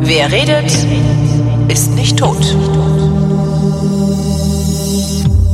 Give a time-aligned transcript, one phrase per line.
[0.00, 0.70] Wer redet,
[1.68, 2.38] ist nicht tot.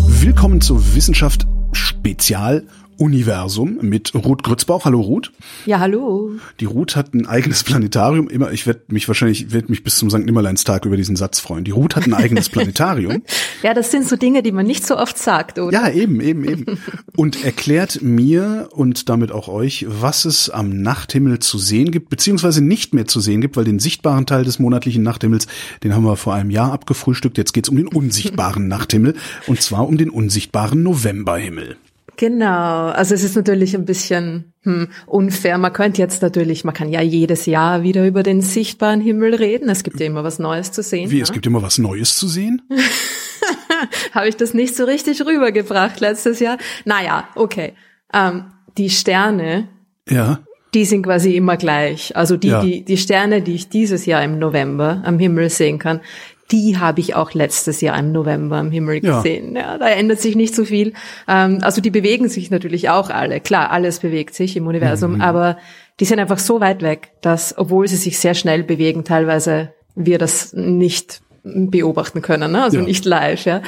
[0.09, 2.65] Willkommen zur Wissenschaft Spezial
[2.99, 4.85] Universum mit Ruth Grützbauch.
[4.85, 5.33] Hallo Ruth.
[5.67, 6.33] Ja, hallo.
[6.61, 8.29] Die Ruth hat ein eigenes Planetarium.
[8.29, 10.19] Immer, ich werde mich wahrscheinlich, werde mich bis zum St.
[10.19, 11.65] Nimmerleinstag über diesen Satz freuen.
[11.65, 13.23] Die Ruth hat ein eigenes Planetarium.
[13.63, 15.73] ja, das sind so Dinge, die man nicht so oft sagt, oder?
[15.73, 16.79] Ja, eben, eben, eben.
[17.17, 22.63] Und erklärt mir und damit auch euch, was es am Nachthimmel zu sehen gibt, beziehungsweise
[22.63, 25.47] nicht mehr zu sehen gibt, weil den sichtbaren Teil des monatlichen Nachthimmels,
[25.83, 27.39] den haben wir vor einem Jahr abgefrühstückt.
[27.39, 29.15] Jetzt geht's um den unsichtbaren Nachthimmel
[29.47, 31.77] und zwar um den unsichtbaren Novemberhimmel.
[32.17, 35.59] Genau, also es ist natürlich ein bisschen hm, unfair.
[35.59, 39.69] Man könnte jetzt natürlich, man kann ja jedes Jahr wieder über den sichtbaren Himmel reden.
[39.69, 41.11] Es gibt ja immer was Neues zu sehen.
[41.11, 41.25] Wie, ja?
[41.25, 42.63] es gibt immer was Neues zu sehen?
[44.13, 46.59] Habe ich das nicht so richtig rübergebracht letztes Jahr?
[46.85, 47.75] Naja, okay.
[48.13, 48.45] Ähm,
[48.79, 49.69] die Sterne,
[50.09, 50.41] ja.
[50.73, 52.17] die sind quasi immer gleich.
[52.17, 52.63] Also die, Ja.
[52.63, 56.01] die, die Sterne, die ich dieses Jahr im November am Himmel sehen kann,
[56.51, 59.17] die habe ich auch letztes Jahr im November am Himmel Ja.
[59.17, 59.57] gesehen.
[59.57, 60.93] Ja, da ändert sich nicht so viel.
[61.27, 63.41] Ähm, also die bewegen sich natürlich auch alle.
[63.41, 65.57] Klar, alles bewegt sich im Universum, aber
[66.01, 70.19] die sind einfach so weit weg, dass, obwohl sie sich sehr schnell bewegen, teilweise wir
[70.19, 72.63] das nicht beobachten können, ne?
[72.65, 72.85] also Ja.
[72.85, 73.45] nicht live.
[73.45, 73.59] Ja.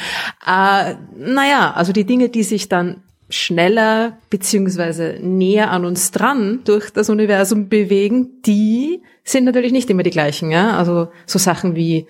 [0.46, 6.90] Äh, naja, also die Dinge, die sich dann schneller beziehungsweise näher an uns dran durch
[6.90, 10.50] das Universum bewegen, die sind natürlich nicht immer die gleichen.
[10.50, 10.77] Ja?
[10.78, 12.06] Also so Sachen wie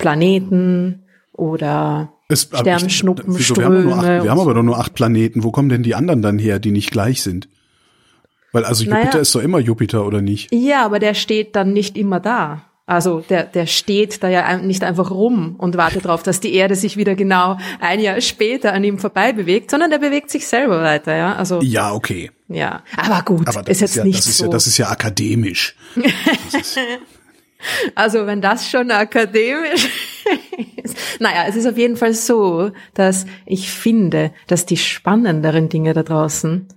[0.00, 3.56] Planeten oder Es, aber ich- wieso?
[3.56, 5.42] wir, haben acht, wir haben aber doch nur acht Planeten.
[5.44, 7.48] Wo kommen denn die anderen dann her, die nicht gleich sind?
[8.52, 9.18] Weil also Jupiter Naja.
[9.20, 10.52] ist doch immer Jupiter, oder nicht?
[10.52, 12.62] Ja, aber der steht dann nicht immer da.
[12.84, 16.74] Also der, der steht da ja nicht einfach rum und wartet darauf, dass die Erde
[16.74, 20.82] sich wieder genau ein Jahr später an ihm vorbei bewegt, sondern der bewegt sich selber
[20.82, 21.36] weiter, ja.
[21.36, 22.32] Also Ja, okay.
[22.48, 24.46] ja, aber gut, Aber das ist jetzt ja, nicht das ist so.
[24.46, 25.76] ja, das ist ja akademisch.
[27.94, 29.88] Also wenn das schon akademisch
[30.82, 30.96] ist.
[31.20, 36.02] Naja, es ist auf jeden Fall so, dass ich finde, dass die spannenderen Dinge da
[36.02, 36.68] draußen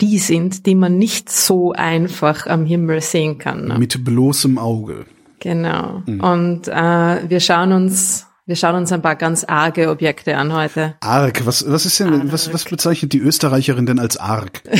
[0.00, 3.68] die sind, die man nicht so einfach am Himmel sehen kann.
[3.68, 3.78] Ne?
[3.78, 5.06] mit bloßem Auge.
[5.40, 6.02] Genau.
[6.06, 10.96] Und äh, wir schauen uns wir schauen uns ein paar ganz arge Objekte an heute.
[11.00, 14.62] Arg, was, was ist denn, was, was bezeichnet die Österreicherin denn als arg?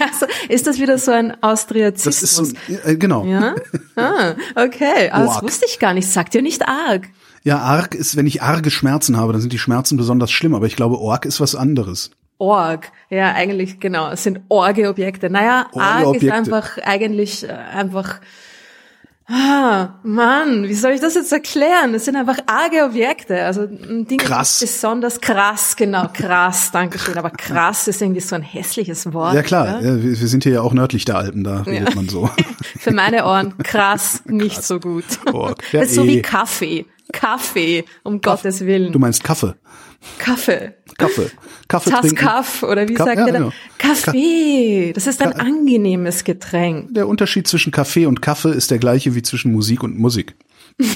[0.00, 2.20] Also, ist das wieder so ein Austriazismus?
[2.20, 3.24] Das ist so, äh, genau.
[3.26, 3.54] ja?
[3.96, 5.10] Ah, okay.
[5.10, 5.42] Ah, das Org.
[5.42, 6.08] wusste ich gar nicht.
[6.08, 7.08] Sagt ihr nicht arg?
[7.44, 10.66] Ja, arg ist, wenn ich arge Schmerzen habe, dann sind die Schmerzen besonders schlimm, aber
[10.66, 12.10] ich glaube, Org ist was anderes.
[12.38, 12.90] Org.
[13.10, 14.10] Ja, eigentlich, genau.
[14.10, 15.28] Es sind orge Objekte.
[15.28, 18.20] Naja, arg ist einfach, eigentlich, äh, einfach,
[19.28, 21.94] ah, Mann, wie soll ich das jetzt erklären?
[21.94, 23.42] Es sind einfach arge Objekte.
[23.44, 24.62] Also, ein Ding Krass.
[24.62, 27.18] ist besonders krass, genau, krass, Dankeschön.
[27.18, 29.34] Aber krass ist irgendwie so ein hässliches Wort.
[29.34, 29.80] Ja klar, Ja?
[29.80, 32.30] ja, wir, wir sind hier ja auch nördlich der Alpen, da redet man so.
[32.78, 35.04] Für meine Ohren krass, nicht so gut.
[35.32, 35.62] Org.
[35.72, 36.08] Ja, das ist so eh.
[36.08, 36.86] wie Kaffee.
[37.12, 38.92] Kaffee, um Gottes Willen.
[38.92, 39.54] Du meinst Kaffee.
[40.18, 40.74] Kaffee.
[40.98, 41.30] Kaffee.
[41.68, 42.16] Kaffee Tass trinken.
[42.16, 43.38] Kaff, oder wie Ka- sagt ja, ihr da?
[43.38, 43.52] genau.
[43.78, 44.92] Kaffee.
[44.94, 46.94] Das ist ein angenehmes Getränk.
[46.94, 50.34] Der Unterschied zwischen Kaffee und Kaffee ist der gleiche wie zwischen Musik und Musik.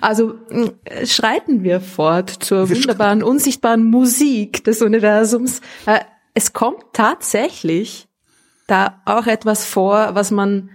[0.00, 0.34] Also
[1.04, 5.60] schreiten wir fort zur wunderbaren, unsichtbaren Musik des Universums.
[5.86, 6.00] Äh,
[6.34, 8.08] Es kommt tatsächlich
[8.66, 10.70] da auch etwas vor, was man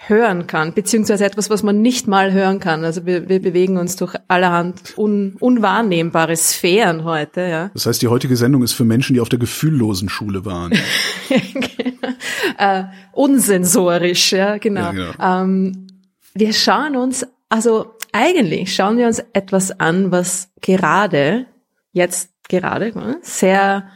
[0.00, 2.84] hören kann, beziehungsweise etwas, was man nicht mal hören kann.
[2.84, 7.70] Also wir, wir bewegen uns durch allerhand un, unwahrnehmbare Sphären heute, ja.
[7.74, 10.72] Das heißt, die heutige Sendung ist für Menschen, die auf der gefühllosen Schule waren.
[12.58, 14.92] äh, unsensorisch, ja, genau.
[14.92, 15.42] Ja, genau.
[15.42, 15.88] Ähm,
[16.32, 21.46] wir schauen uns, also eigentlich schauen wir uns etwas an, was gerade,
[21.92, 23.90] jetzt gerade, sehr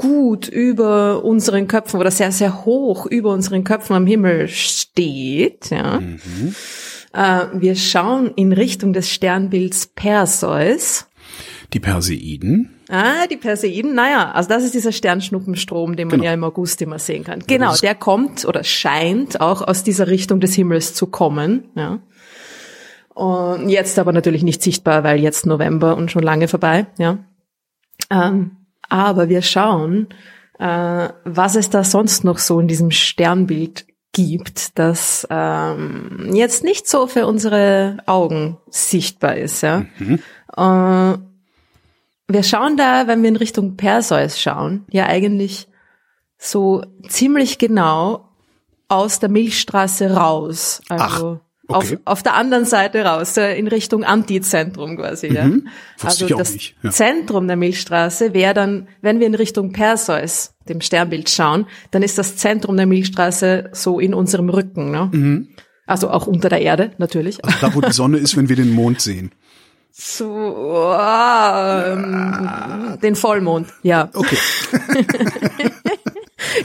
[0.00, 6.00] gut über unseren Köpfen oder sehr, sehr hoch über unseren Köpfen am Himmel steht, ja.
[7.12, 11.06] Äh, wir schauen in Richtung des Sternbilds Perseus.
[11.72, 12.70] Die Perseiden.
[12.88, 16.24] Ah, die Perseiden, naja, also das ist dieser Sternschnuppenstrom, den man Genau.
[16.24, 17.44] ja im August immer sehen kann.
[17.46, 22.00] Genau, der kommt oder scheint auch aus dieser Richtung des Himmels zu kommen, ja.
[23.14, 27.18] Und jetzt aber natürlich nicht sichtbar, weil jetzt November und schon lange vorbei, ja.
[28.10, 28.56] Ähm,
[28.90, 30.08] aber wir schauen,
[30.58, 36.88] äh, was es da sonst noch so in diesem Sternbild gibt, das ähm, jetzt nicht
[36.88, 39.86] so für unsere Augen sichtbar ist, ja.
[40.56, 41.18] Äh,
[42.28, 45.66] wir schauen da, wenn wir in Richtung Perseus schauen, ja eigentlich
[46.38, 48.28] so ziemlich genau
[48.88, 50.80] aus der Milchstraße raus.
[50.88, 51.40] Also
[51.70, 55.28] auf, auf der anderen Seite raus, äh, in Richtung Antizentrum quasi.
[55.28, 55.44] Ja?
[55.44, 55.68] Mhm.
[55.98, 56.90] Wusste Also das nicht, ja.
[56.90, 62.18] Zentrum der Milchstraße wäre dann, wenn wir in Richtung Perseus, dem Sternbild schauen, dann ist
[62.18, 64.90] das Zentrum der Milchstraße so in unserem Rücken.
[64.90, 65.08] Ne?
[65.12, 65.48] Mhm.
[65.86, 67.44] Also auch unter der Erde natürlich.
[67.44, 69.32] Also da, wo die Sonne ist, wenn wir den Mond sehen.
[69.92, 72.48] So, ähm,
[73.02, 74.08] den Vollmond, ja.
[74.14, 74.36] Okay.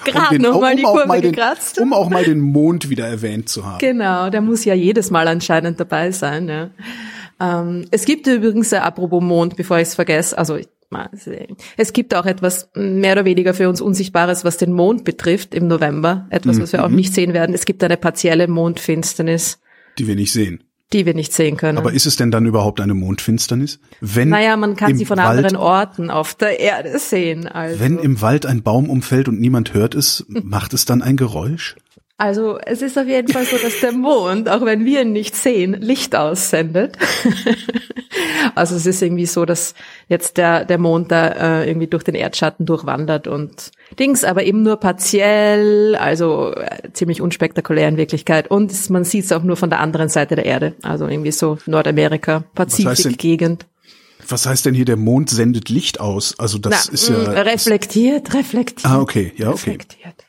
[0.04, 1.80] Gerade nochmal die auch Kurve mal den, gekratzt.
[1.80, 3.80] um auch mal den Mond wieder erwähnt zu haben.
[3.80, 6.48] Genau, der muss ja jedes Mal anscheinend dabei sein.
[6.48, 6.70] Ja.
[7.40, 11.58] Ähm, es gibt übrigens, äh, apropos Mond, bevor ich es vergesse, also ich- mal sehen.
[11.78, 15.68] es gibt auch etwas mehr oder weniger für uns Unsichtbares, was den Mond betrifft im
[15.68, 16.28] November.
[16.30, 16.86] Etwas, was wir Mhm.
[16.86, 17.56] auch nicht sehen werden.
[17.56, 19.60] Es gibt eine partielle Mondfinsternis,
[19.98, 20.64] Die wir nicht sehen.
[20.96, 21.78] Die wir nicht sehen können.
[21.78, 23.80] Aber ist es denn dann überhaupt eine Mondfinsternis?
[24.00, 27.48] Wenn naja, man kann sie von Wald, anderen Orten auf der Erde sehen.
[27.48, 27.80] Also.
[27.82, 31.76] Wenn im Wald ein Baum umfällt und niemand hört es, macht es dann ein Geräusch?
[32.18, 35.36] Also es ist auf jeden Fall so, dass der Mond, auch wenn wir ihn nicht
[35.36, 36.98] sehen, Licht aussendet.
[38.56, 39.76] also es ist irgendwie so, dass
[40.08, 44.64] jetzt der, der Mond da äh, irgendwie durch den Erdschatten durchwandert und Dings, aber eben
[44.64, 48.50] nur partiell, also äh, ziemlich unspektakulär in Wirklichkeit.
[48.50, 51.34] Und es, man sieht es auch nur von der anderen Seite der Erde, also irgendwie
[51.34, 53.66] so Nordamerika, Pazifik-Gegend.
[54.26, 56.40] Was heißt denn hier, der Mond sendet Licht aus?
[56.40, 57.42] Also das Na, ist mh, ja...
[57.42, 58.90] reflektiert, reflektiert.
[58.90, 59.72] Ah, okay, ja, okay.
[59.72, 60.26] reflektiert.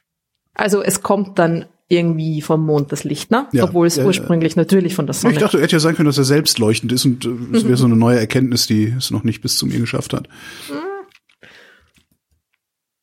[0.53, 3.47] Also es kommt dann irgendwie vom Mond das Licht, ne?
[3.53, 4.05] Ja, Obwohl es ja.
[4.05, 5.35] ursprünglich natürlich von der Sonne.
[5.35, 7.77] Ich dachte, hätte ja sein können, dass er selbst leuchtend ist und äh, es wäre
[7.77, 10.29] so eine neue Erkenntnis, die es noch nicht bis zu mir geschafft hat.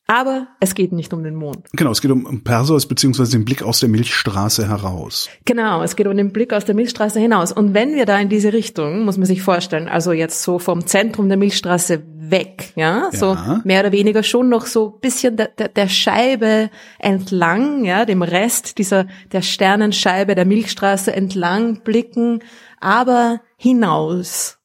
[0.06, 1.66] Aber es geht nicht um den Mond.
[1.72, 5.30] Genau, es geht um, Perseus beziehungsweise den Blick aus der Milchstraße heraus.
[5.46, 7.52] Genau, es geht um den Blick aus der Milchstraße hinaus.
[7.52, 10.86] Und wenn wir da in diese Richtung, muss man sich vorstellen, also jetzt so vom
[10.86, 13.60] Zentrum der Milchstraße weg, ja, so Ja.
[13.64, 18.76] mehr oder weniger schon noch so bisschen der, der, der Scheibe entlang, ja, dem Rest
[18.78, 22.40] dieser, der Sternenscheibe der Milchstraße entlang blicken,
[22.80, 24.58] aber hinaus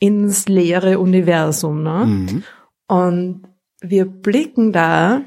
[0.00, 2.42] ins leere Universum, ne?
[2.88, 3.42] Und
[3.80, 5.22] wir blicken da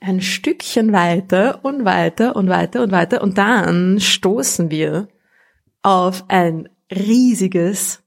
[0.00, 5.08] ein Stückchen weiter und weiter und weiter und weiter und dann stoßen wir
[5.82, 8.02] auf ein riesiges,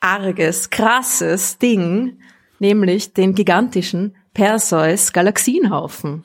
[0.00, 2.18] arges, krasses Ding,
[2.58, 6.24] nämlich den gigantischen Perseus Galaxienhaufen.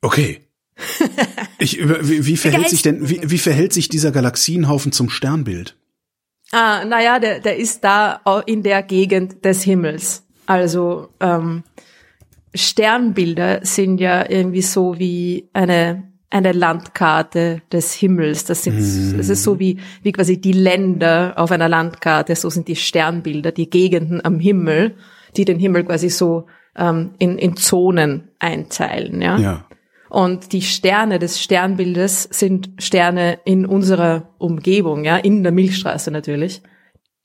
[0.00, 0.40] Okay.
[1.58, 5.76] Ich, wie, wie verhält sich denn, wie, wie verhält sich dieser Galaxienhaufen zum Sternbild?
[6.50, 10.21] Ah, naja, der, der ist da in der Gegend des Himmels.
[10.46, 11.62] Also ähm,
[12.54, 18.46] Sternbilder sind ja irgendwie so wie eine eine Landkarte des Himmels.
[18.46, 18.78] Das sind,
[19.18, 22.34] das ist so wie wie quasi die Länder auf einer Landkarte.
[22.34, 24.96] So sind die Sternbilder, die Gegenden am Himmel,
[25.36, 29.20] die den Himmel quasi so ähm, in in Zonen einteilen.
[29.20, 29.38] Ja.
[29.38, 29.66] Ja.
[30.08, 36.60] Und die Sterne des Sternbildes sind Sterne in unserer Umgebung, ja, in der Milchstraße natürlich,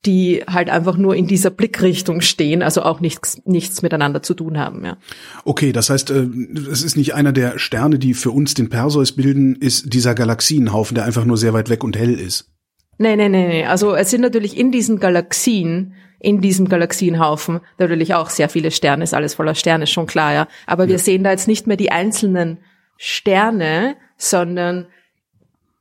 [0.07, 4.57] die halt einfach nur in dieser Blickrichtung stehen, also auch nichts, nichts miteinander zu tun
[4.57, 4.97] haben, ja.
[5.43, 6.27] Okay, das heißt, äh,
[6.71, 10.95] es ist nicht einer der Sterne, die für uns den Perseus bilden, ist dieser Galaxienhaufen,
[10.95, 12.49] der einfach nur sehr weit weg und hell ist.
[12.97, 13.65] Nee, nee, nee, nee.
[13.65, 19.03] Also es sind natürlich in diesen Galaxien, in diesem Galaxienhaufen natürlich auch sehr viele Sterne,
[19.03, 20.47] ist alles voller Sterne, ist schon klar, ja.
[20.65, 22.57] Aber wir sehen da jetzt nicht mehr die einzelnen
[22.97, 24.87] Sterne, sondern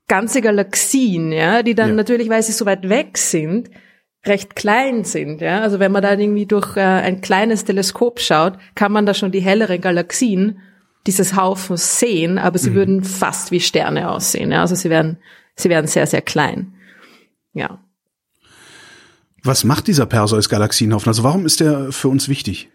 [0.09, 1.95] ganze Galaxien, ja, die dann Ja.
[1.95, 3.71] natürlich, weil sie so weit weg sind,
[4.27, 5.61] recht klein sind, ja.
[5.61, 9.33] Also wenn man da irgendwie durch äh, ein kleines Teleskop schaut, kann man da schon
[9.33, 10.61] die helleren Galaxien
[11.07, 14.61] dieses Haufens sehen, aber sie würden fast wie Sterne aussehen, ja.
[14.61, 15.19] Also sie werden,
[15.55, 16.75] sie werden sehr, sehr klein.
[17.53, 17.81] Ja.
[19.43, 21.09] Was macht dieser Perseus Galaxienhaufen?
[21.09, 22.69] Also warum ist der für uns wichtig?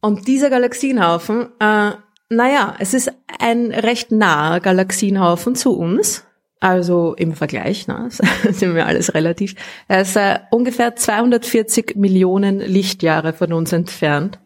[0.00, 1.92] Und dieser Galaxienhaufen, äh,
[2.28, 6.24] naja, es ist ein recht naher Galaxienhaufen zu uns.
[6.60, 8.08] Also im Vergleich, ne,
[8.50, 9.54] sind wir alles relativ.
[9.88, 14.38] Er ist äh, ungefähr 240 Millionen Lichtjahre von uns entfernt.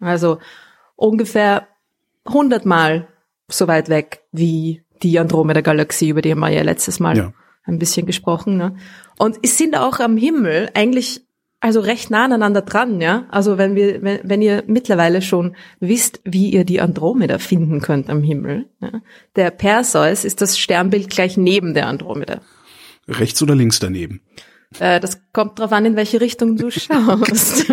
[0.00, 0.38] Also
[0.96, 1.68] ungefähr
[2.24, 3.06] 100 Mal
[3.48, 7.32] so weit weg wie die Andromeda-Galaxie, über die haben wir ja letztes Mal Ja.
[7.64, 8.56] ein bisschen gesprochen.
[8.56, 8.76] Ne?
[9.18, 11.22] Und es sind auch am Himmel eigentlich
[11.60, 13.26] also recht nah aneinander dran, ja.
[13.30, 18.08] Also wenn wir, wenn, wenn ihr mittlerweile schon wisst, wie ihr die Andromeda finden könnt
[18.10, 19.02] am Himmel, ja?
[19.34, 22.40] der Perseus ist das Sternbild gleich neben der Andromeda.
[23.08, 24.20] Rechts oder links daneben?
[24.78, 27.64] Äh, das kommt drauf an, in welche Richtung du schaust.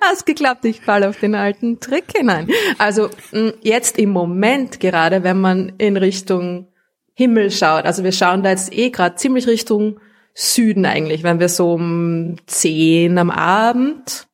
[0.00, 2.48] Hast geklappt, ich falle auf den alten Trick hinein.
[2.78, 6.68] Also mh, jetzt im Moment gerade, wenn man in Richtung
[7.14, 9.98] Himmel schaut, also wir schauen da jetzt eh gerade ziemlich Richtung
[10.34, 14.28] Süden eigentlich, wenn wir so um 10 am Abend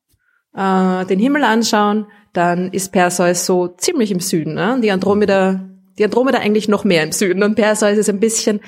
[0.54, 4.54] äh, den Himmel anschauen, dann ist Perseus so ziemlich im Süden.
[4.54, 4.78] Ne?
[4.82, 5.66] Die Andromeda
[5.98, 8.60] die Andromeda eigentlich noch mehr im Süden und Perseus ist ein bisschen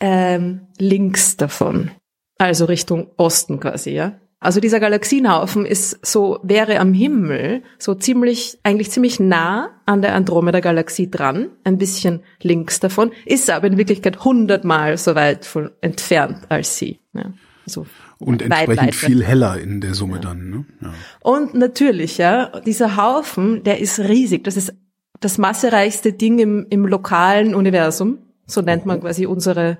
[0.00, 1.90] ähm, links davon.
[2.38, 4.18] Also Richtung Osten quasi, ja.
[4.42, 10.16] Also dieser Galaxienhaufen ist so, wäre am Himmel so ziemlich, eigentlich ziemlich nah an der
[10.16, 16.38] Andromeda-Galaxie dran, ein bisschen links davon, ist aber in Wirklichkeit hundertmal so weit von, entfernt
[16.48, 16.98] als sie.
[17.12, 17.32] Ja.
[17.66, 17.86] So
[18.18, 20.22] und entsprechend weit, viel heller in der Summe ja.
[20.22, 20.50] dann.
[20.50, 20.64] Ne?
[20.80, 20.92] Ja.
[21.20, 24.42] Und natürlich, ja, dieser Haufen, der ist riesig.
[24.42, 24.74] Das ist
[25.20, 28.18] das massereichste Ding im, im lokalen Universum.
[28.46, 29.78] So nennt man quasi unsere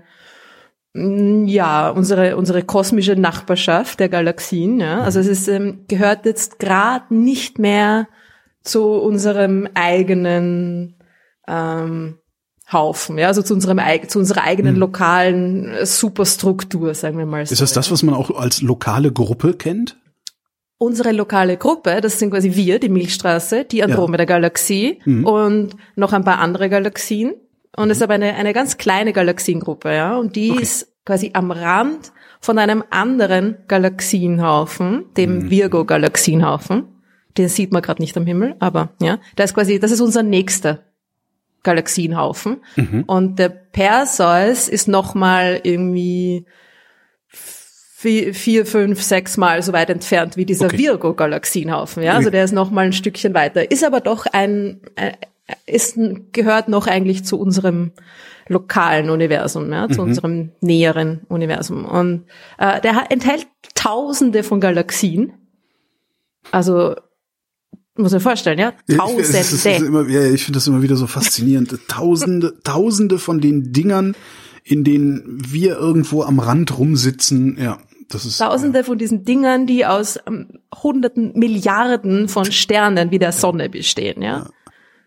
[0.95, 4.79] ja, unsere, unsere kosmische Nachbarschaft der Galaxien.
[4.79, 5.01] Ja.
[5.01, 8.09] Also es ist, ähm, gehört jetzt gerade nicht mehr
[8.63, 10.97] zu unserem eigenen
[11.49, 12.19] ähm,
[12.71, 14.81] Haufen, ja, also zu unserem zu unserer eigenen hm.
[14.81, 17.45] lokalen äh, Superstruktur, sagen wir mal.
[17.45, 19.99] So, ist das das, was man auch als lokale Gruppe kennt?
[20.79, 25.25] Unsere lokale Gruppe, das sind quasi wir, die Milchstraße, die Andromeda-Galaxie mhm.
[25.25, 27.35] und noch ein paar andere Galaxien.
[27.77, 30.17] Und es ist aber eine, eine ganz kleine Galaxiengruppe, ja.
[30.17, 30.63] Und die okay.
[30.63, 35.51] ist quasi am Rand von einem anderen Galaxienhaufen, dem mhm.
[35.51, 36.85] Virgo-Galaxienhaufen.
[37.39, 40.23] Den sieht man gerade nicht am Himmel, aber ja, das ist quasi, das ist unser
[40.23, 40.81] nächster
[41.63, 42.63] Galaxienhaufen.
[42.77, 43.05] Mhm.
[43.07, 46.45] Und der Perseus ist nochmal irgendwie
[47.29, 50.79] vier, vier, fünf, sechs Mal so weit entfernt wie dieser okay.
[50.79, 52.03] Virgo-Galaxienhaufen.
[52.03, 53.71] Ja, also der ist nochmal ein Stückchen weiter.
[53.71, 54.81] Ist aber doch ein
[55.67, 55.99] ist,
[56.33, 57.93] gehört noch eigentlich zu unserem
[58.49, 60.09] lokalen Universum, ja, zu mhm.
[60.09, 61.85] unserem näheren Universum.
[61.85, 62.25] Und
[62.59, 65.33] äh, der enthält Tausende von Galaxien.
[66.51, 66.95] Also
[67.97, 69.39] muss man vorstellen, ja, Tausende.
[69.41, 71.79] Ich, immer, ja, ich finde das immer wieder so faszinierend.
[71.89, 74.15] Tausende, Tausende von den Dingern,
[74.65, 77.59] in denen wir irgendwo am Rand rumsitzen.
[77.61, 78.39] Ja, das ist.
[78.39, 78.85] Tausende ja.
[78.85, 84.39] von diesen Dingern, die aus ähm, hunderten Milliarden von Sternen wie der Sonne bestehen, ja.
[84.39, 84.51] ja.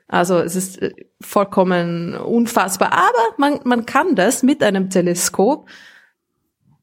[0.08, 2.94] Also es ist äh, vollkommen unfassbar.
[2.94, 5.70] Aber man, man kann das mit einem Teleskop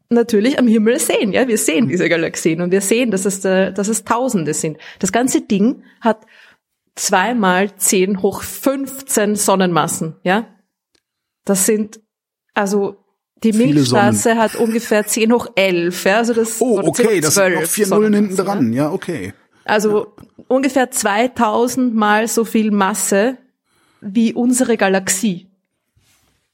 [0.08, 1.32] natürlich am Himmel sehen.
[1.32, 4.78] Ja, wir sehen diese Galaxien und wir sehen, dass es, äh, dass es Tausende sind.
[4.98, 6.26] Das ganze Ding hat
[6.94, 10.16] zweimal zehn hoch 15 Sonnenmassen.
[10.22, 10.46] Ja,
[11.44, 12.00] das sind
[12.54, 12.96] also
[13.42, 17.62] die Milchstraße hat ungefähr 10 hoch 11, ja, also das Oh, okay, das sind noch
[17.62, 19.34] vier Nullen hinten dran, ja, okay.
[19.64, 20.14] Also
[20.48, 23.38] ungefähr 2000 mal so viel Masse
[24.00, 25.48] wie unsere Galaxie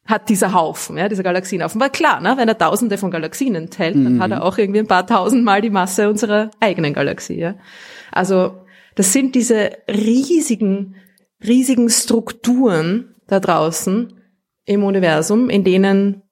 [0.09, 1.81] hat dieser Haufen, ja, dieser Galaxienhaufen.
[1.81, 2.35] War klar, ne?
[2.39, 4.23] wenn er tausende von Galaxien enthält, dann mhm.
[4.23, 7.39] hat er auch irgendwie ein paar tausend Mal die Masse unserer eigenen Galaxie.
[7.39, 7.57] Ja?
[8.11, 8.63] Also
[8.95, 10.97] das sind diese riesigen,
[11.47, 14.15] riesigen Strukturen da draußen
[14.65, 16.23] im Universum, in denen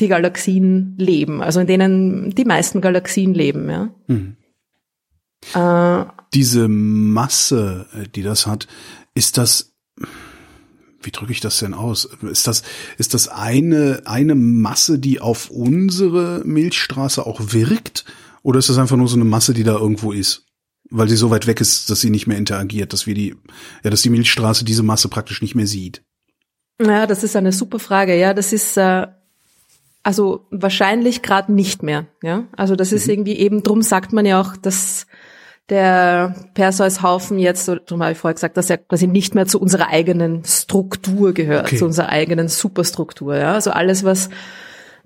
[0.00, 3.68] die Galaxien leben, also in denen die meisten Galaxien leben.
[3.68, 3.90] Ja?
[4.06, 4.36] Mhm.
[5.54, 8.68] Äh, Diese Masse, äh, die das hat,
[9.14, 9.72] ist das,
[11.02, 12.08] wie drücke ich das denn aus?
[12.22, 12.62] Ist das,
[12.98, 18.04] ist das eine, eine Masse, die auf unsere Milchstraße auch wirkt?
[18.42, 20.46] Oder ist das einfach nur so eine Masse, die da irgendwo ist?
[20.90, 23.34] Weil sie so weit weg ist, dass sie nicht mehr interagiert, dass wir die,
[23.82, 26.02] ja, dass die Milchstraße diese Masse praktisch nicht mehr sieht.
[26.80, 28.18] Ja, das ist eine super Frage.
[28.18, 29.06] Ja, das ist, äh,
[30.02, 32.06] also wahrscheinlich gerade nicht mehr.
[32.22, 33.12] Ja, also das ist mhm.
[33.12, 35.06] irgendwie eben drum sagt man ja auch, dass
[35.68, 39.88] der Perseus-Haufen jetzt, so habe ich vorher gesagt, dass er quasi nicht mehr zu unserer
[39.88, 41.76] eigenen Struktur gehört, okay.
[41.76, 43.36] zu unserer eigenen Superstruktur.
[43.36, 43.54] Ja?
[43.54, 44.28] Also alles, was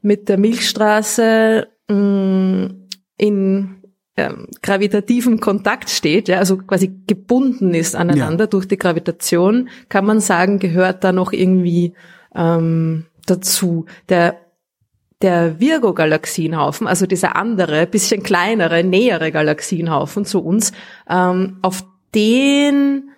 [0.03, 3.77] mit der Milchstraße mh, mm, in
[4.17, 8.49] ähm, gravitativem Kontakt steht, ja, also quasi gebunden ist aneinander ja.
[8.49, 11.93] durch die Gravitation, kann man sagen, gehört da noch irgendwie
[12.35, 13.85] ähm, dazu.
[14.09, 14.46] Der
[15.23, 20.73] der Virgo-Galaxienhaufen, also dieser andere, bisschen kleinere, nähere Galaxienhaufen zu uns,
[21.09, 23.11] ähm, auf den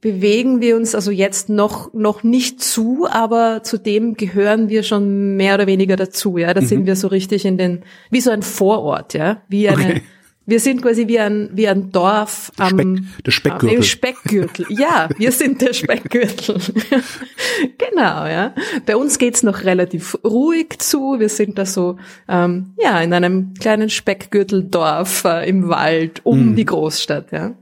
[0.00, 5.36] bewegen wir uns also jetzt noch noch nicht zu, aber zu dem gehören wir schon
[5.36, 6.38] mehr oder weniger dazu.
[6.38, 6.66] Ja, da mhm.
[6.66, 10.02] sind wir so richtig in den wie so ein Vorort, ja, wie eine okay.
[10.50, 13.76] Wir sind quasi wie ein, wie ein Dorf am Speck, der Speckgürtel.
[13.76, 14.66] Am Speckgürtel.
[14.70, 16.58] Ja, wir sind der Speckgürtel.
[17.78, 18.52] genau, ja.
[18.84, 21.20] Bei uns geht's noch relativ ruhig zu.
[21.20, 26.56] Wir sind da so, ähm, ja, in einem kleinen Speckgürteldorf äh, im Wald um mhm.
[26.56, 27.54] die Großstadt, ja.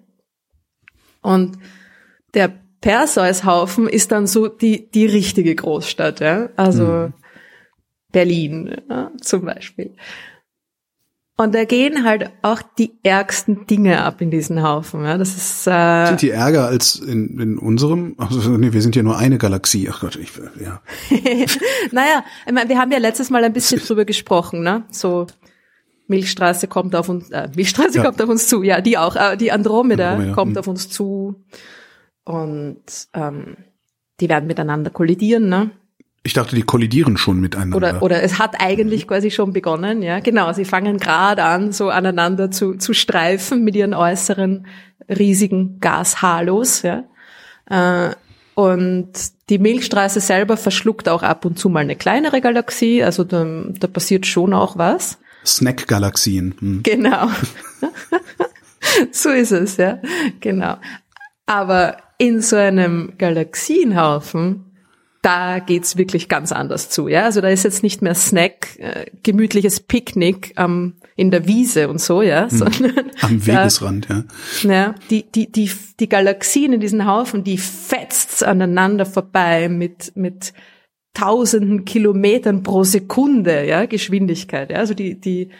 [1.20, 1.58] Und
[2.32, 6.48] der Perseus-Haufen ist dann so die, die richtige Großstadt, ja.
[6.56, 7.12] Also, mhm.
[8.12, 9.94] Berlin ja, zum Beispiel.
[11.40, 15.04] Und da gehen halt auch die ärgsten Dinge ab in diesen Haufen.
[15.04, 18.16] Ja, das ist äh, sind die ärger als in, in unserem?
[18.18, 19.88] Also nee, wir sind ja nur eine Galaxie.
[19.88, 20.82] Ach Gott, ich ja.
[21.92, 24.82] naja, ich meine, wir haben ja letztes Mal ein bisschen drüber gesprochen, ne?
[24.90, 25.28] So
[26.08, 28.04] Milchstraße kommt auf uns, äh, Milchstraße ja.
[28.04, 28.64] kommt auf uns zu.
[28.64, 29.14] Ja, die auch.
[29.14, 30.58] Äh, die Andromeda, Andromeda kommt hm.
[30.58, 31.36] auf uns zu.
[32.24, 32.82] Und
[33.14, 33.56] ähm,
[34.18, 35.70] die werden miteinander kollidieren, ne?
[36.22, 37.76] Ich dachte, die kollidieren schon miteinander.
[37.76, 40.20] Oder, oder es hat eigentlich quasi schon begonnen, ja.
[40.20, 44.66] Genau, sie fangen gerade an, so aneinander zu, zu streifen mit ihren äußeren
[45.08, 47.04] riesigen Gashalos, ja.
[47.70, 48.14] Äh,
[48.54, 49.12] und
[49.50, 53.46] die Milchstraße selber verschluckt auch ab und zu mal eine kleinere Galaxie, also da,
[53.78, 55.18] da passiert schon auch was.
[55.46, 56.54] Snack-Galaxien.
[56.58, 56.82] Hm.
[56.82, 57.28] Genau.
[59.12, 60.00] so ist es, ja.
[60.40, 60.76] Genau.
[61.46, 64.67] Aber in so einem Galaxienhaufen
[65.22, 67.08] da geht's wirklich ganz anders zu.
[67.08, 71.88] Ja, also da ist jetzt nicht mehr Snack, äh, gemütliches Picknick ähm, in der Wiese
[71.88, 72.50] und so, ja, mhm.
[72.50, 74.24] sondern am Wegesrand, ja.
[74.62, 80.52] Ja, die die die die Galaxien in diesen Haufen, die fetzt aneinander vorbei mit mit
[81.14, 84.70] tausenden Kilometern pro Sekunde, ja, Geschwindigkeit.
[84.70, 85.50] Ja, also die die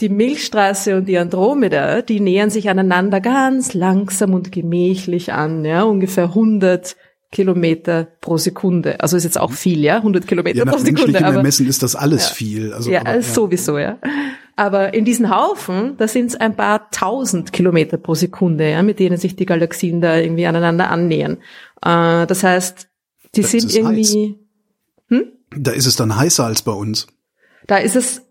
[0.00, 5.82] die Milchstraße und die Andromeda, die nähern sich aneinander ganz langsam und gemächlich an, ja,
[5.82, 6.94] ungefähr 100
[7.30, 9.00] Kilometer pro Sekunde.
[9.00, 11.24] Also ist jetzt auch viel, ja, 100 Kilometer ja, pro Sekunde.
[11.24, 12.72] Aber Ermessen ist das alles ja, viel.
[12.72, 13.98] Also, ja, aber, ja, sowieso, ja.
[14.56, 18.98] Aber in diesen Haufen, da sind es ein paar tausend Kilometer pro Sekunde, ja, mit
[18.98, 21.38] denen sich die Galaxien da irgendwie aneinander annähern.
[21.82, 22.88] Äh, das heißt,
[23.34, 24.38] die das sind irgendwie.
[25.08, 25.32] Hm?
[25.56, 27.06] Da ist es dann heißer als bei uns.
[27.66, 28.22] Da ist es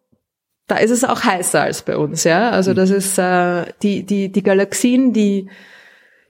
[0.68, 2.50] da ist es auch heißer als bei uns, ja.
[2.50, 2.76] Also hm.
[2.76, 5.50] das ist äh, die die die Galaxien, die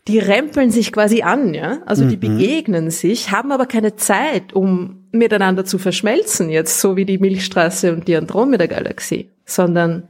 [0.07, 1.79] die rempeln sich quasi an, ja.
[1.85, 2.37] Also die mhm.
[2.37, 7.93] begegnen sich, haben aber keine Zeit, um miteinander zu verschmelzen, jetzt so wie die Milchstraße
[7.93, 10.07] und die Andromeda-Galaxie, sondern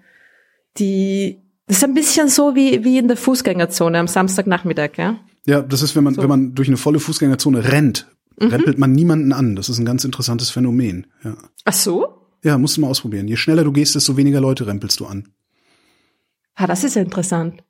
[0.77, 5.19] die, das ist ein bisschen so wie, wie in der Fußgängerzone am Samstagnachmittag, ja.
[5.45, 6.21] Ja, das ist, wenn man, so.
[6.21, 8.07] wenn man durch eine volle Fußgängerzone rennt,
[8.39, 8.49] mhm.
[8.49, 9.55] rempelt man niemanden an.
[9.55, 11.37] Das ist ein ganz interessantes Phänomen, ja.
[11.65, 12.13] Ach so?
[12.43, 13.27] Ja, musst du mal ausprobieren.
[13.27, 15.29] Je schneller du gehst, desto weniger Leute rempelst du an.
[16.53, 17.63] Ah, das ist interessant.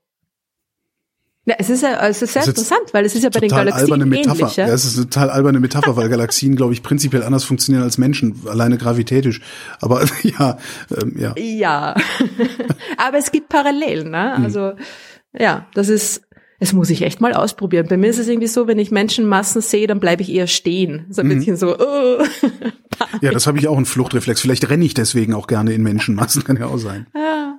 [1.47, 4.09] Ja, es ist ja, es ist sehr interessant, weil es ist ja bei den Galaxien
[4.09, 4.41] Metapher.
[4.41, 4.57] ähnlich.
[4.57, 4.67] Ja?
[4.67, 7.97] ja, es ist eine total alberne Metapher, weil Galaxien, glaube ich, prinzipiell anders funktionieren als
[7.97, 9.39] Menschen, alleine gravitätisch.
[9.79, 10.57] Aber ja,
[11.01, 11.33] ähm, ja.
[11.37, 11.95] Ja,
[12.97, 14.11] aber es gibt Parallelen.
[14.11, 14.35] Ne?
[14.35, 14.43] Hm.
[14.43, 14.73] Also
[15.31, 16.21] ja, das ist,
[16.59, 17.87] es muss ich echt mal ausprobieren.
[17.87, 21.05] Bei mir ist es irgendwie so, wenn ich Menschenmassen sehe, dann bleibe ich eher stehen.
[21.09, 21.35] So ein mhm.
[21.35, 21.77] bisschen so.
[21.79, 22.23] Oh.
[23.21, 24.41] ja, das habe ich auch einen Fluchtreflex.
[24.41, 27.07] Vielleicht renne ich deswegen auch gerne in Menschenmassen, kann ja auch sein.
[27.15, 27.57] Ja.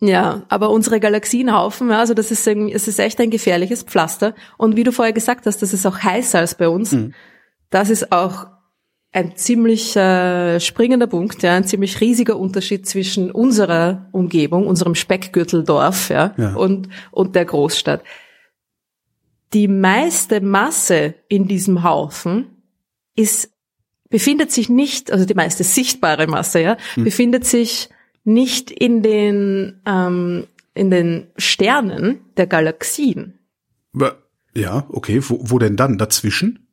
[0.00, 4.34] Ja, aber unsere Galaxienhaufen, also das ist es ist echt ein gefährliches Pflaster.
[4.56, 6.92] Und wie du vorher gesagt hast, das ist auch heißer als bei uns.
[6.92, 7.14] Mhm.
[7.70, 8.46] Das ist auch
[9.12, 16.10] ein ziemlich äh, springender Punkt, ja, ein ziemlich riesiger Unterschied zwischen unserer Umgebung, unserem Speckgürteldorf,
[16.10, 16.54] ja, ja.
[16.54, 18.02] und und der Großstadt.
[19.52, 22.62] Die meiste Masse in diesem Haufen
[23.16, 23.50] ist
[24.10, 27.04] befindet sich nicht, also die meiste sichtbare Masse, ja, mhm.
[27.04, 27.88] befindet sich
[28.24, 33.38] nicht in den, ähm, in den Sternen der Galaxien.
[34.54, 35.20] Ja, okay.
[35.22, 35.98] Wo, wo denn dann?
[35.98, 36.69] Dazwischen?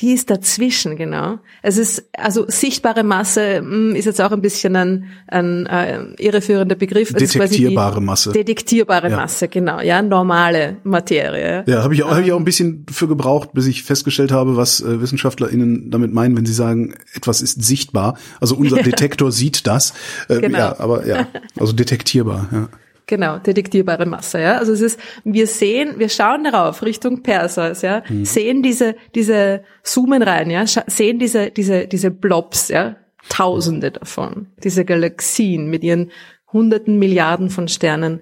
[0.00, 1.38] Die ist dazwischen, genau.
[1.62, 6.02] Es ist, also sichtbare Masse mh, hm, ist jetzt auch ein bisschen ein, ein äh,
[6.18, 7.12] irreführender Begriff.
[7.12, 8.32] Detektierbare Masse.
[8.32, 9.16] Detektierbare ja.
[9.16, 9.80] Masse, genau.
[9.80, 11.62] Ja, normale Materie.
[11.68, 14.56] Ja, habe ich, auch, hab ich auch ein bisschen für gebraucht, bis ich festgestellt habe,
[14.56, 18.18] was äh, WissenschaftlerInnen damit meinen, wenn sie sagen, etwas ist sichtbar.
[18.40, 19.94] Also unser Detektor sieht das.
[20.28, 20.58] Äh, genau.
[20.58, 22.68] Ja, aber ja, also detektierbar, ja.
[23.06, 24.58] Genau, detektierbare Masse, ja.
[24.58, 28.24] Also es ist, wir sehen, wir schauen darauf Richtung Perseus, ja, mhm.
[28.24, 32.96] sehen diese, diese, zoomen rein, ja, sehen diese, diese, diese Blobs, ja,
[33.30, 36.10] Tausende davon, diese Galaxien mit ihren
[36.52, 38.20] hunderten Milliarden von Sternen.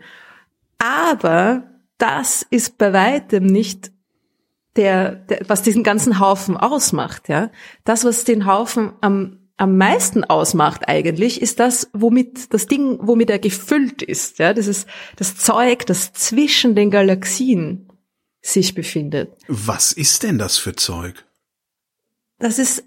[0.78, 1.64] Aber
[1.98, 3.90] das ist bei weitem nicht
[4.76, 7.50] der, der was diesen ganzen Haufen ausmacht, ja.
[7.84, 13.30] Das, was den Haufen am am meisten ausmacht eigentlich, ist das, womit das Ding, womit
[13.30, 14.40] er gefüllt ist.
[14.40, 17.88] Ja, das ist das Zeug, das zwischen den Galaxien
[18.40, 19.30] sich befindet.
[19.46, 21.24] Was ist denn das für Zeug?
[22.40, 22.82] Das ist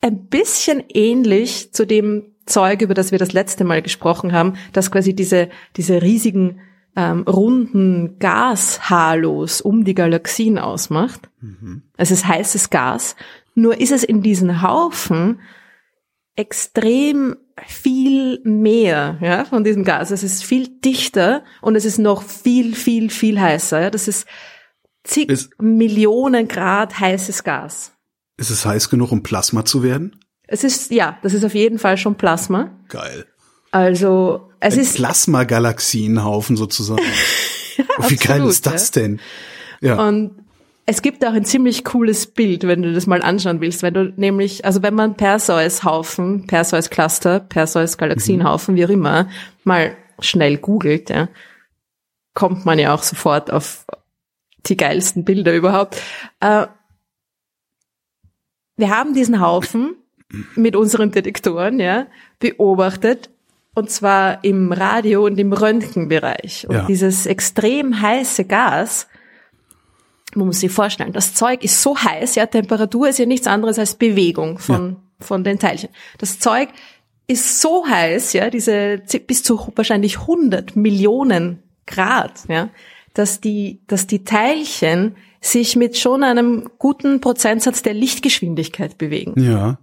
[0.00, 4.92] ein bisschen ähnlich zu dem Zeug, über das wir das letzte Mal gesprochen haben, das
[4.92, 6.60] quasi diese, diese riesigen
[6.94, 11.28] ähm, runden Gashalos um die Galaxien ausmacht.
[11.40, 11.82] Mhm.
[11.96, 13.16] Es ist heißes Gas.
[13.56, 15.40] Nur ist es in diesen Haufen
[16.40, 20.10] extrem viel mehr ja, von diesem Gas.
[20.10, 23.80] Es ist viel dichter und es ist noch viel, viel, viel heißer.
[23.82, 23.90] Ja.
[23.90, 24.26] Das ist
[25.04, 27.92] zig ist, Millionen Grad heißes Gas.
[28.38, 30.18] Ist es heiß genug, um Plasma zu werden?
[30.46, 32.70] Es ist, ja, das ist auf jeden Fall schon Plasma.
[32.88, 33.26] Geil.
[33.70, 34.96] Also, es Ein ist.
[34.96, 37.02] Plasma-Galaxienhaufen sozusagen.
[37.76, 39.02] ja, Wie absolut, geil ist das ja.
[39.02, 39.20] denn?
[39.82, 40.08] Ja.
[40.08, 40.39] Und
[40.90, 44.12] es gibt auch ein ziemlich cooles Bild, wenn du das mal anschauen willst, wenn du
[44.16, 48.78] nämlich, also wenn man Perseus-Haufen, Perseus-Cluster, Perseus-Galaxienhaufen, mhm.
[48.78, 49.28] wie auch immer,
[49.62, 51.28] mal schnell googelt, ja,
[52.34, 53.86] kommt man ja auch sofort auf
[54.66, 56.02] die geilsten Bilder überhaupt.
[56.40, 56.66] Äh,
[58.76, 59.94] wir haben diesen Haufen
[60.56, 62.08] mit unseren Detektoren, ja,
[62.40, 63.30] beobachtet.
[63.74, 66.66] Und zwar im Radio- und im Röntgenbereich.
[66.68, 66.86] Und Ja.
[66.86, 69.06] dieses extrem heiße Gas,
[70.36, 73.78] man muss sich vorstellen, das Zeug ist so heiß, ja, Temperatur ist ja nichts anderes
[73.78, 75.90] als Bewegung von, von den Teilchen.
[76.18, 76.68] Das Zeug
[77.26, 82.68] ist so heiß, ja, diese bis zu wahrscheinlich 100 Millionen Grad, ja,
[83.14, 89.34] dass die, dass die Teilchen sich mit schon einem guten Prozentsatz der Lichtgeschwindigkeit bewegen.
[89.40, 89.78] Ja.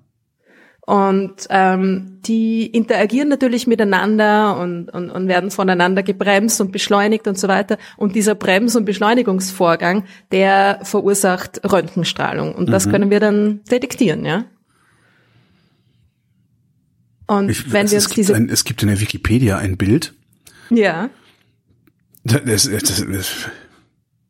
[0.88, 7.38] Und ähm, die interagieren natürlich miteinander und, und, und werden voneinander gebremst und beschleunigt und
[7.38, 7.78] so weiter.
[7.98, 12.56] Und dieser Brems- und Beschleunigungsvorgang, der verursacht Röntgenstrahlung.
[12.56, 14.46] Und das können wir dann detektieren, ja.
[17.28, 19.76] Und Ich, wenn es, wir es, gibt diese, ein, es gibt in der Wikipedia ein
[19.76, 20.14] Bild.
[20.70, 21.10] ja,
[22.24, 23.06] Das, das, das,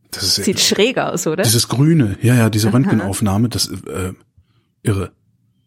[0.09, 1.43] das ist sieht schräg aus, oder?
[1.43, 4.13] dieses Grüne, ja, ja, diese Röntgenaufnahme, das äh,
[4.81, 5.11] irre.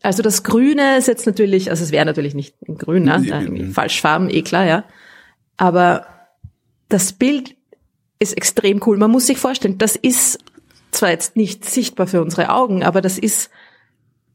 [0.02, 3.20] Also das Grüne ist jetzt natürlich, also es wäre natürlich nicht Grün, ne?
[3.24, 3.42] Ja.
[3.72, 4.84] Falschfarben, eh klar, ja.
[5.56, 6.06] Aber
[6.88, 7.54] das Bild
[8.18, 8.96] ist extrem cool.
[8.96, 10.38] Man muss sich vorstellen, das ist
[10.90, 13.50] zwar jetzt nicht sichtbar für unsere Augen, aber das ist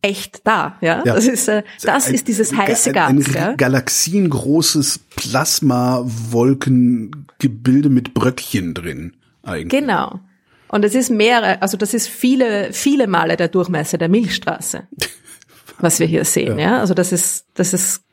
[0.01, 1.01] echt da, ja.
[1.04, 1.15] Ja.
[1.15, 3.54] Das ist, äh, das Ein- ist dieses heiße ein, ein Gas, ja.
[3.54, 9.69] galaxiengroßes Plasma-Wolkengebilde mit Bröckchen drin, eigentlich.
[9.82, 10.19] Genau.
[10.67, 14.84] Und es ist mehrere, also das ist viele, viele Male der Durchmesser der Milchstraße,
[15.79, 16.79] was wir hier sehen, ja.
[16.79, 18.03] Also das ist, das ist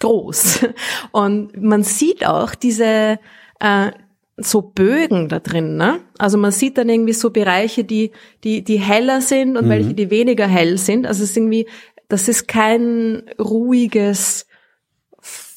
[0.00, 0.66] groß.
[1.12, 3.18] Und man sieht auch diese,
[3.60, 3.90] äh,
[4.38, 6.00] so Bögen da drin, ne?
[6.18, 8.12] Also man sieht dann irgendwie so Bereiche, die,
[8.44, 11.06] die, die heller sind und welche, die weniger hell sind.
[11.06, 11.66] Also es ist irgendwie,
[12.08, 14.45] das ist kein ruhiges,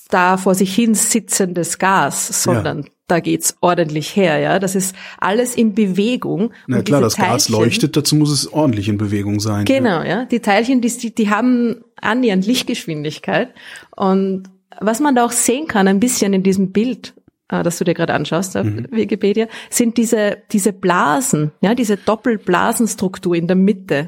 [0.10, 4.60] da vor sich hin sitzendes Gas, sondern da geht's ordentlich her, ja.
[4.60, 6.52] Das ist alles in Bewegung.
[6.68, 9.66] Na klar, das Gas Teilchen- leuchtet, dazu muss es ordentlich in Bewegung sein.
[9.66, 10.26] Genau, ja.
[10.26, 13.50] Die Teilchen, die, die, haben annähernd Lichtgeschwindigkeit.
[13.96, 14.44] Und
[14.80, 17.14] was man da auch sehen kann, ein bisschen in diesem Bild,
[17.50, 23.36] äh, das du dir gerade anschaust auf Wikipedia, sind diese, diese Blasen, ja, diese Doppelblasenstruktur
[23.36, 24.06] in der Mitte.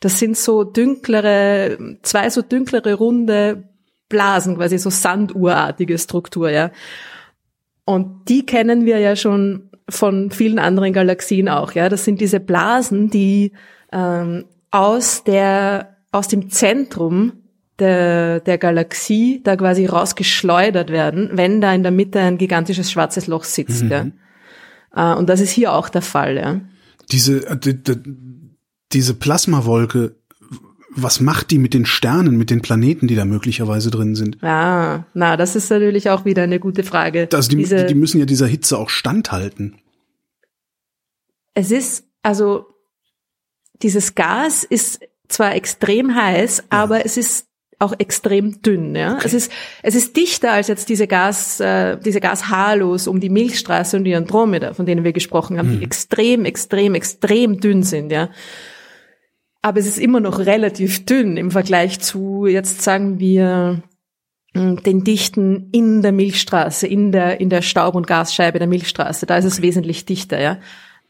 [0.00, 3.64] Das sind so dünklere, zwei so dünklere runde
[4.12, 6.70] Blasen, quasi so sanduhrartige Struktur, ja.
[7.84, 11.88] Und die kennen wir ja schon von vielen anderen Galaxien auch, ja.
[11.88, 13.52] Das sind diese Blasen, die
[13.90, 17.32] ähm, aus der aus dem Zentrum
[17.78, 23.26] der, der Galaxie da quasi rausgeschleudert werden, wenn da in der Mitte ein gigantisches schwarzes
[23.26, 24.06] Loch sitzt, ja.
[24.94, 26.60] Äh, und das ist hier auch der Fall, ja.
[27.10, 27.96] Diese, äh, die, die,
[28.92, 30.16] diese Plasmawolke,
[30.94, 34.42] was macht die mit den Sternen, mit den Planeten, die da möglicherweise drin sind?
[34.42, 37.28] Ah, na, das ist natürlich auch wieder eine gute Frage.
[37.32, 39.76] Also die, Diese- die müssen ja dieser Hitze auch standhalten.
[41.54, 42.66] Es ist, also,
[43.82, 47.46] dieses Gas ist zwar extrem heiß, aber es ist
[47.78, 49.18] auch extrem dünn, ja.
[49.24, 49.50] Es ist,
[49.82, 54.14] es ist dichter als jetzt diese Gas, äh, diese Gashalos um die Milchstraße und die
[54.14, 58.28] Andromeda, von denen wir gesprochen haben, die extrem, extrem, extrem dünn sind, ja.
[59.62, 63.82] Aber es ist immer noch relativ dünn im Vergleich zu, jetzt sagen wir,
[64.54, 69.24] mh, den Dichten in der Milchstraße, in der, in der Staub- und Gasscheibe der Milchstraße.
[69.24, 70.58] Da ist es wesentlich dichter, ja.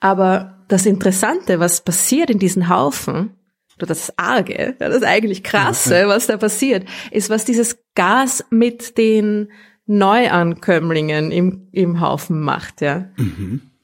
[0.01, 3.31] Aber das Interessante, was passiert in diesen Haufen,
[3.79, 9.49] oder das Arge, das eigentlich Krasse, was da passiert, ist, was dieses Gas mit den
[9.87, 13.11] Neuankömmlingen im, im Haufen macht, ja.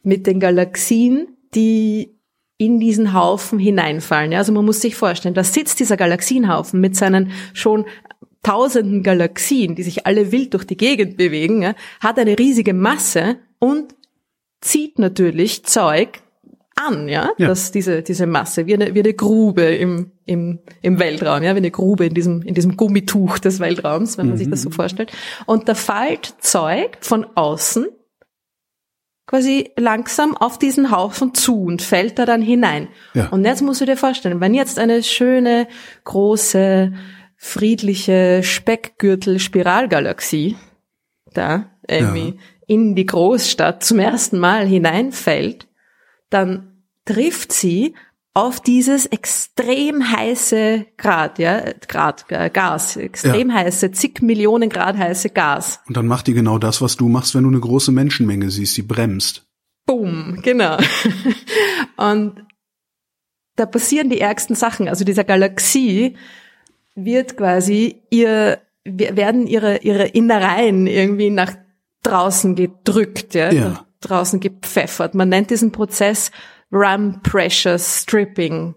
[0.02, 2.17] Mit den Galaxien, die
[2.59, 4.33] in diesen Haufen hineinfallen.
[4.33, 7.87] Ja, also man muss sich vorstellen, da sitzt dieser Galaxienhaufen mit seinen schon
[8.42, 13.37] tausenden Galaxien, die sich alle wild durch die Gegend bewegen, ja, hat eine riesige Masse
[13.59, 13.94] und
[14.61, 16.21] zieht natürlich Zeug
[16.75, 17.49] an, ja, Ja.
[17.49, 21.59] dass diese, diese Masse, wie eine, wie eine Grube im, im, im Weltraum, ja, wie
[21.59, 25.12] eine Grube in diesem, in diesem Gummituch des Weltraums, wenn man sich das so vorstellt.
[25.47, 27.87] Und da fällt Zeug von außen
[29.28, 32.88] quasi langsam auf diesen Haufen zu und fällt da dann hinein.
[33.14, 33.28] Ja.
[33.28, 35.68] Und jetzt musst du dir vorstellen, wenn jetzt eine schöne,
[36.04, 36.94] große,
[37.36, 40.56] friedliche Speckgürtel-Spiralgalaxie
[41.34, 45.68] da irgendwie in die Großstadt zum ersten Mal hineinfällt,
[46.30, 47.94] dann trifft sie
[48.38, 55.31] auf dieses extrem heiße Grad, ja, Grad, äh, Gas, extrem heiße, zig Millionen Grad heiße
[55.31, 55.81] Gas.
[55.88, 58.77] Und dann macht die genau das, was du machst, wenn du eine große Menschenmenge siehst.
[58.77, 59.44] Die bremst.
[59.87, 60.77] Boom, genau.
[61.96, 62.46] Und
[63.57, 64.87] da passieren die ärgsten Sachen.
[64.87, 66.14] Also dieser Galaxie
[66.94, 71.55] wird quasi ihr, werden ihre, ihre Innereien irgendwie nach
[72.05, 73.51] draußen gedrückt, ja.
[73.51, 73.85] Ja.
[74.01, 75.16] draußen gepfeffert.
[75.16, 76.31] Man nennt diesen Prozess
[76.70, 78.74] Ram Pressure Stripping,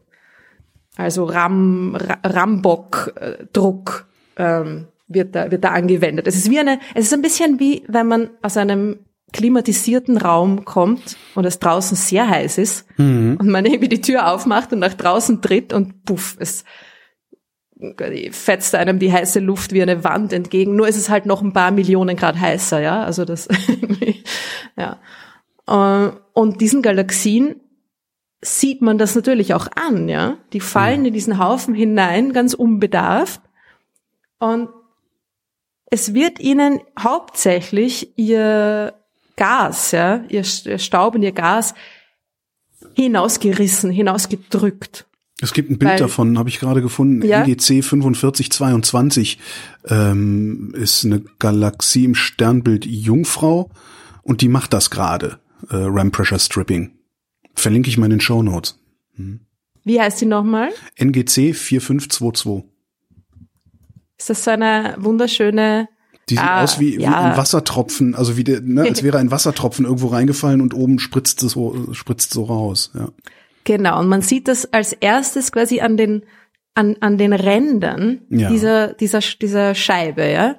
[0.96, 6.28] also Ram, Rambock-Druck ähm, wird da, wird da angewendet.
[6.28, 9.00] Es ist wie eine, es ist ein bisschen wie, wenn man aus einem
[9.34, 13.38] klimatisierten Raum kommt und es draußen sehr heiß ist mhm.
[13.40, 16.66] und man irgendwie die Tür aufmacht und nach draußen tritt und puff, es
[18.32, 20.76] fetzt einem die heiße Luft wie eine Wand entgegen.
[20.76, 23.04] Nur ist es halt noch ein paar Millionen Grad heißer, ja.
[23.04, 23.48] Also das,
[24.78, 25.00] ja.
[25.68, 27.56] Äh, und diesen Galaxien
[28.42, 30.38] sieht man das natürlich auch an, ja.
[30.54, 31.08] Die fallen mhm.
[31.08, 33.42] in diesen Haufen hinein, ganz unbedarft.
[34.40, 34.70] Und
[35.86, 38.94] es wird ihnen hauptsächlich ihr
[39.36, 41.74] Gas, ja, ihr Staub und ihr Gas
[42.96, 45.06] hinausgerissen, hinausgedrückt.
[45.42, 47.26] Es gibt ein Bild Weil, davon, habe ich gerade gefunden.
[47.26, 47.44] Ja?
[47.44, 49.40] NGC 4522
[49.88, 53.72] ähm, ist eine Galaxie im Sternbild Jungfrau
[54.22, 56.92] und die macht das gerade, äh, Ram Pressure Stripping.
[57.56, 58.80] Verlinke ich mal in den Show Notes.
[59.16, 59.42] Hm.
[59.84, 60.70] Wie heißt die nochmal?
[61.00, 62.64] NGC 4522.
[64.18, 65.88] Ist das so eine wunderschöne
[66.30, 67.32] die sieht ah, aus wie, wie ja.
[67.32, 71.44] ein Wassertropfen, also wie der, ne, als wäre ein Wassertropfen irgendwo reingefallen und oben spritzt
[71.44, 73.10] es so, spritzt so raus, ja.
[73.64, 76.24] Genau, und man sieht das als erstes quasi an den,
[76.74, 78.50] an, an den Rändern ja.
[78.50, 80.56] dieser, dieser, dieser Scheibe, ja.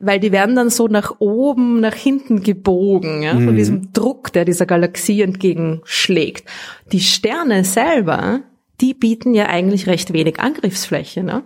[0.00, 3.44] Weil die werden dann so nach oben, nach hinten gebogen, ja, mhm.
[3.46, 6.48] von diesem Druck, der dieser Galaxie entgegenschlägt.
[6.92, 8.42] Die Sterne selber,
[8.80, 11.42] die bieten ja eigentlich recht wenig Angriffsfläche, ne?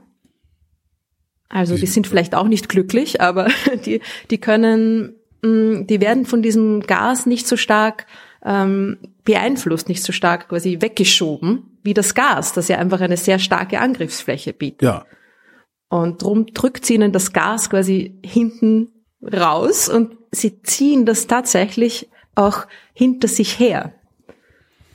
[1.49, 3.49] Also die sind vielleicht auch nicht glücklich, aber
[3.87, 8.07] die, die können, mm, die werden von diesem Gas nicht so stark
[8.45, 13.39] ähm, beeinflusst, nicht so stark quasi weggeschoben wie das Gas, das ja einfach eine sehr
[13.39, 14.83] starke Angriffsfläche bietet.
[14.83, 15.05] Ja.
[15.93, 18.89] Und drum drückt sie ihnen das Gas quasi hinten
[19.23, 23.93] raus und sie ziehen das tatsächlich auch hinter sich her.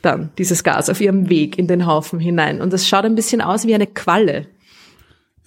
[0.02, 2.62] Dann dieses Gas auf ihrem Weg in den Haufen hinein.
[2.62, 4.48] Und das schaut ein bisschen aus wie eine Qualle.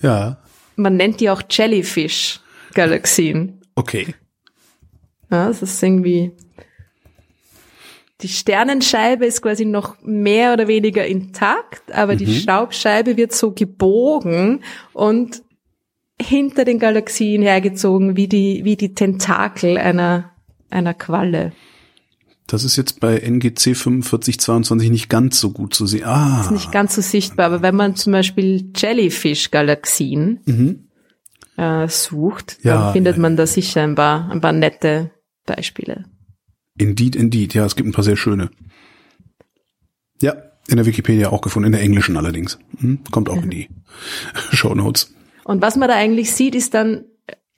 [0.01, 0.39] Ja,
[0.77, 3.61] man nennt die auch Jellyfish-Galaxien.
[3.75, 4.15] Okay.
[5.33, 6.31] Ja, das ist irgendwie,
[8.23, 12.19] die Sternenscheibe ist quasi noch mehr oder weniger intakt, aber mhm.
[12.19, 15.43] die Staubscheibe wird so gebogen und
[16.21, 20.33] hinter den Galaxien hergezogen wie die, wie die Tentakel einer,
[20.69, 21.53] einer Qualle.
[22.47, 26.05] Das ist jetzt bei NGC 4522 nicht ganz so gut zu sehen.
[26.05, 26.39] Ah.
[26.39, 30.89] Das ist nicht ganz so sichtbar, aber wenn man zum Beispiel Jellyfish-Galaxien mhm.
[31.57, 35.11] äh, sucht, ja, dann findet man da sicher ein paar, ein paar nette
[35.47, 36.07] Beispiele.
[36.81, 37.53] Indeed, indeed.
[37.53, 38.51] Ja, es gibt ein paar sehr schöne.
[40.23, 40.35] Ja,
[40.67, 42.59] in der Wikipedia auch gefunden, in der englischen allerdings.
[42.79, 43.69] Hm, kommt auch in die
[44.53, 45.15] Show Notes.
[45.45, 47.05] Und was man da eigentlich sieht, ist dann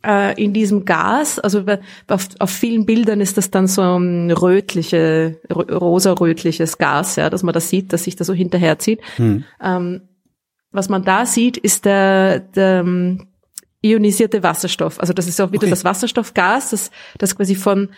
[0.05, 1.65] äh, in diesem Gas, also
[2.09, 7.55] auf, auf vielen Bildern ist das dann so ein rötliche, rosa-rötliches Gas, ja, dass man
[7.55, 9.01] das sieht, dass sich da so hinterherzieht.
[9.17, 9.45] Hm.
[9.63, 10.01] Ähm,
[10.73, 13.29] was man da sieht, ist der, der ähm,
[13.83, 14.99] ionisierte Wasserstoff.
[14.99, 15.71] Also das ist auch wieder okay.
[15.71, 17.91] das Wasserstoffgas, das, das quasi von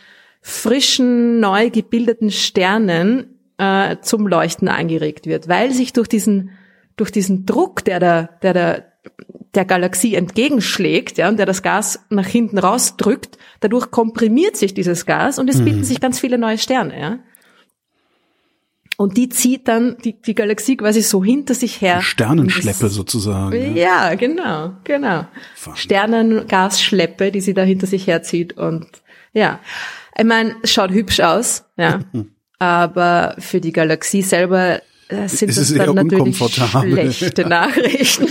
[0.47, 6.51] frischen, neu gebildeten Sternen äh, zum Leuchten angeregt wird, weil sich durch diesen
[6.97, 8.83] durch diesen Druck, der da, der da
[9.55, 15.07] der Galaxie entgegenschlägt, ja, und der das Gas nach hinten rausdrückt, dadurch komprimiert sich dieses
[15.07, 15.65] Gas und es mhm.
[15.65, 17.19] bilden sich ganz viele neue Sterne, ja.
[18.97, 22.03] Und die zieht dann die, die Galaxie quasi so hinter sich her.
[22.03, 23.75] Sternenschleppe sozusagen.
[23.75, 25.27] Ja, ja genau, genau.
[25.75, 28.87] Sternengasschleppe, die sie da hinter sich herzieht und
[29.33, 29.59] ja.
[30.17, 32.01] Ich meine, es schaut hübsch aus, ja.
[32.59, 38.29] aber für die Galaxie selber äh, sind es das dann natürlich schlechte Nachrichten.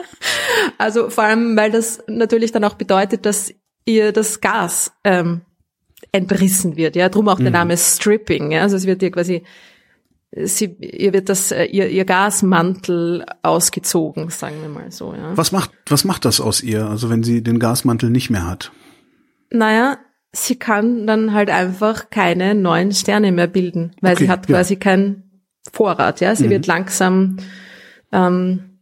[0.78, 3.52] also vor allem, weil das natürlich dann auch bedeutet, dass
[3.84, 5.40] ihr das Gas ähm,
[6.12, 6.94] entrissen wird.
[6.94, 7.52] Ja, drum auch der mhm.
[7.52, 8.52] Name Stripping.
[8.52, 9.42] Ja, also es wird ihr quasi
[10.30, 15.14] Sie, ihr wird das, äh, ihr, ihr Gasmantel ausgezogen, sagen wir mal so.
[15.14, 15.34] Ja.
[15.36, 16.86] Was macht, was macht das aus ihr?
[16.86, 18.70] Also wenn sie den Gasmantel nicht mehr hat?
[19.50, 19.96] Naja,
[20.32, 24.74] sie kann dann halt einfach keine neuen Sterne mehr bilden, weil okay, sie hat quasi
[24.74, 24.80] ja.
[24.80, 26.20] keinen Vorrat.
[26.20, 26.50] Ja, sie mhm.
[26.50, 27.36] wird langsam
[28.12, 28.80] ähm,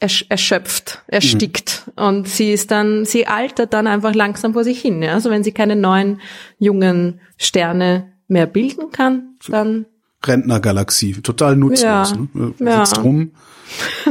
[0.00, 2.04] ersch erschöpft, erstickt mhm.
[2.04, 5.02] und sie ist dann, sie altert dann einfach langsam vor sich hin.
[5.02, 6.20] Ja, also wenn sie keine neuen
[6.58, 9.86] jungen Sterne mehr bilden kann, dann
[10.28, 11.82] Rentnergalaxie, total nutzlos.
[11.82, 12.54] Ja, ne?
[12.58, 13.02] Sitzt ja.
[13.02, 13.32] rum,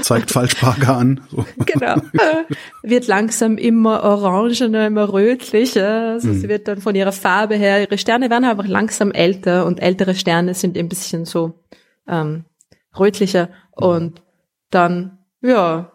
[0.02, 1.22] zeigt Falschparker an.
[1.30, 1.46] So.
[1.66, 1.96] Genau.
[2.84, 6.14] wird langsam immer orangener, immer rötlicher.
[6.14, 6.40] Also mhm.
[6.40, 10.16] Sie wird dann von ihrer Farbe her, ihre Sterne werden einfach langsam älter und ältere
[10.16, 11.64] Sterne sind ein bisschen so
[12.08, 12.46] ähm,
[12.98, 14.22] rötlicher und
[14.70, 15.92] dann, ja,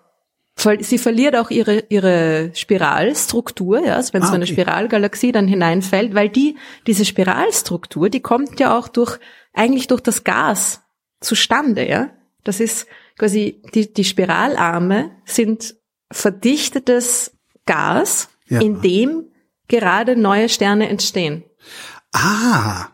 [0.81, 4.55] sie verliert auch ihre, ihre Spiralstruktur, ja, also wenn Ah, so eine okay.
[4.55, 9.19] Spiralgalaxie dann hineinfällt, weil die, diese Spiralstruktur, die kommt ja auch durch,
[9.59, 10.83] eigentlich durch das Gas
[11.21, 12.11] zustande, ja.
[12.45, 12.87] Das ist
[13.19, 15.75] quasi, die, die Spiralarme sind
[16.11, 18.61] verdichtetes Gas, Ja.
[18.61, 19.31] in dem
[19.67, 21.45] gerade neue Sterne entstehen.
[22.13, 22.89] Ah,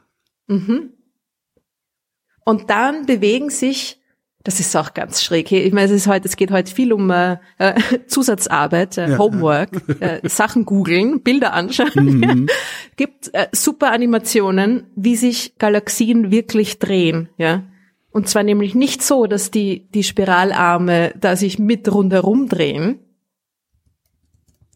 [2.45, 4.01] Und dann bewegen sich,
[4.45, 5.51] das ist auch ganz schräg.
[5.51, 7.75] Ich meine, es ist heute, es geht heute viel um äh, äh,
[8.07, 12.49] Zusatzarbeit, äh, Homework, äh, Sachen googeln, Bilder anschauen.
[12.97, 17.65] Gibt äh, super Animationen, wie sich Galaxien wirklich drehen, ja.
[18.11, 23.01] Und zwar nämlich nicht so, dass die die Spiralarme da sich mit rundherum drehen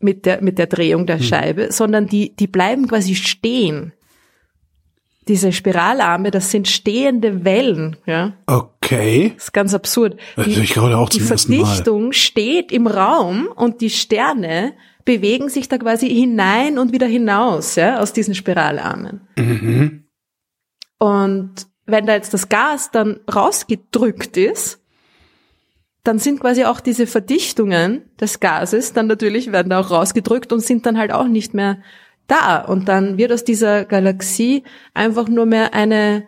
[0.01, 3.93] mit der mit der Drehung der Scheibe, sondern die die bleiben quasi stehen.
[5.29, 8.33] Diese Spiralarme, das sind stehende Wellen, ja.
[8.47, 9.33] okay.
[9.37, 10.19] Das ist ganz absurd.
[10.37, 11.37] Das höre ich gerade auch die zum Mal.
[11.37, 14.73] Verdichtung steht im Raum und die Sterne
[15.05, 19.21] bewegen sich da quasi hinein und wieder hinaus, ja, aus diesen Spiralarmen.
[19.37, 20.05] Mhm.
[20.99, 21.55] Und
[21.87, 24.81] wenn da jetzt das Gas dann rausgedrückt ist,
[26.05, 30.61] dann sind quasi auch diese Verdichtungen des Gases dann natürlich werden da auch rausgedrückt und
[30.61, 31.83] sind dann halt auch nicht mehr
[32.29, 32.61] da.
[32.61, 34.63] Und dann wird aus dieser Galaxie
[34.95, 36.25] einfach nur mehr eine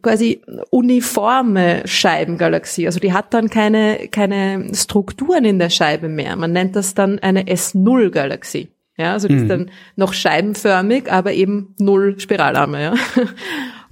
[0.00, 2.86] quasi uniforme Scheibengalaxie.
[2.86, 6.36] Also die hat dann keine, keine Strukturen in der Scheibe mehr.
[6.36, 8.68] Man nennt das dann eine S0-Galaxie.
[8.98, 12.94] Ja, also die ist dann noch scheibenförmig, aber eben null Spiralarme, ja.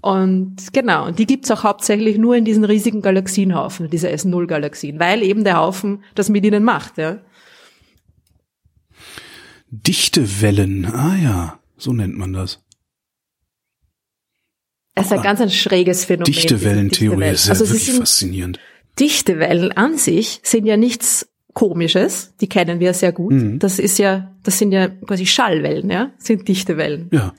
[0.02, 5.22] Und genau, und die gibt's auch hauptsächlich nur in diesen riesigen Galaxienhaufen, diese S0-Galaxien, weil
[5.22, 7.18] eben der Haufen das mit ihnen macht, ja.
[9.70, 10.86] Dichtewellen.
[10.86, 12.62] Ah ja, so nennt man das.
[14.94, 16.24] Es ist ein ganz ein schräges Phänomen.
[16.24, 17.34] diese Dichtewellentheorie Dichtewellen.
[17.34, 18.60] ist ja Also wirklich sind, faszinierend.
[18.98, 23.32] Dichtewellen an sich sind ja nichts Komisches, die kennen wir sehr gut.
[23.32, 23.58] Mhm.
[23.58, 27.08] Das ist ja, das sind ja quasi Schallwellen, ja, sind Dichtewellen.
[27.12, 27.34] Ja.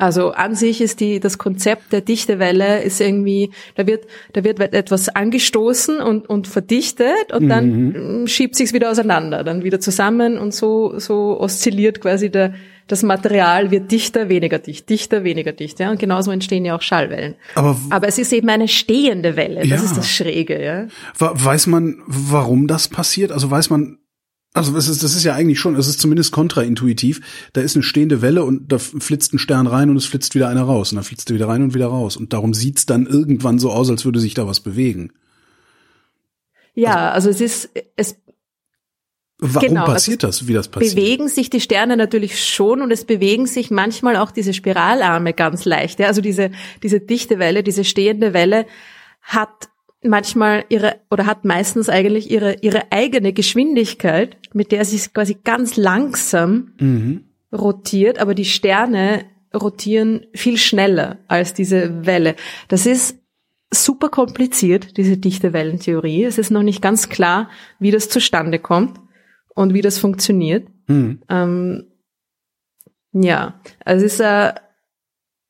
[0.00, 4.60] Also an sich ist die, das Konzept der Dichtewelle ist irgendwie, da wird, da wird
[4.60, 10.38] etwas angestoßen und, und verdichtet und dann mm, schiebt sich's wieder auseinander, dann wieder zusammen
[10.38, 12.54] und so, so oszilliert quasi der,
[12.86, 15.90] das Material wird dichter, weniger dicht, dichter, weniger dicht, ja.
[15.90, 17.34] Und genauso entstehen ja auch Schallwellen.
[17.56, 19.76] Aber Aber es ist eben eine stehende Welle, das Ja.
[19.84, 20.86] ist das Schräge, ja.
[21.18, 23.32] weiß man, warum das passiert?
[23.32, 23.98] Also weiß man,
[24.58, 27.20] also es ist, das ist ja eigentlich schon, es ist zumindest kontraintuitiv.
[27.52, 30.48] Da ist eine stehende Welle und da flitzt ein Stern rein und es flitzt wieder
[30.48, 30.92] einer raus.
[30.92, 32.16] Und dann flitzt er wieder rein und wieder raus.
[32.16, 35.12] Und darum sieht's dann irgendwann so aus, als würde sich da was bewegen.
[36.74, 38.16] Ja, also es ist, es
[39.40, 40.96] Warum Genau, also passiert das, wie das passiert?
[40.96, 45.64] bewegen sich die Sterne natürlich schon und es bewegen sich manchmal auch diese Spiralarme ganz
[45.64, 46.00] leicht.
[46.00, 46.08] Ja?
[46.08, 46.50] Also diese,
[46.82, 48.66] diese dichte Welle, diese stehende Welle
[49.22, 49.68] hat
[50.02, 55.76] manchmal ihre oder hat meistens eigentlich ihre, ihre eigene Geschwindigkeit, mit der sie quasi ganz
[55.76, 57.24] langsam Mhm.
[57.52, 62.36] rotiert, aber die Sterne rotieren viel schneller als diese Welle.
[62.68, 63.18] Das ist
[63.70, 66.24] super kompliziert, diese dichte Wellentheorie.
[66.24, 68.98] Es ist noch nicht ganz klar, wie das zustande kommt
[69.54, 70.68] und wie das funktioniert.
[70.86, 71.22] Mhm.
[71.28, 71.86] Ähm,
[73.12, 74.52] ja, also es ist, äh,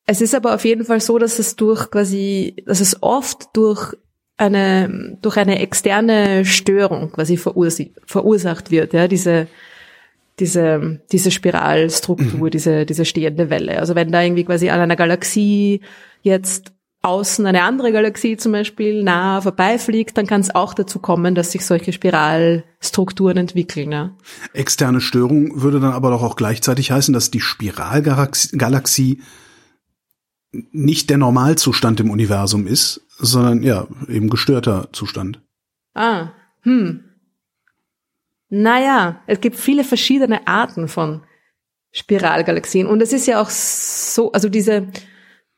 [0.05, 3.95] es ist aber auf jeden Fall so, dass es durch quasi, dass es oft durch
[4.39, 9.47] eine, durch eine externe Störung quasi verursacht wird, ja, diese,
[10.39, 13.79] diese, diese Spiralstruktur, diese, diese stehende Welle.
[13.79, 15.81] Also wenn da irgendwie quasi an einer Galaxie
[16.21, 16.71] jetzt
[17.01, 21.51] außen eine andere Galaxie zum Beispiel nah vorbeifliegt, dann kann es auch dazu kommen, dass
[21.51, 24.17] sich solche Spiralstrukturen entwickeln, ja.
[24.53, 29.21] Externe Störung würde dann aber doch auch gleichzeitig heißen, dass die Spiralgalaxie Galaxie
[30.71, 35.41] nicht der Normalzustand im Universum ist, sondern ja, eben gestörter Zustand.
[35.93, 36.29] Ah,
[36.61, 37.03] hm.
[38.49, 41.21] Naja, es gibt viele verschiedene Arten von
[41.91, 42.87] Spiralgalaxien.
[42.87, 44.87] Und es ist ja auch so, also diese,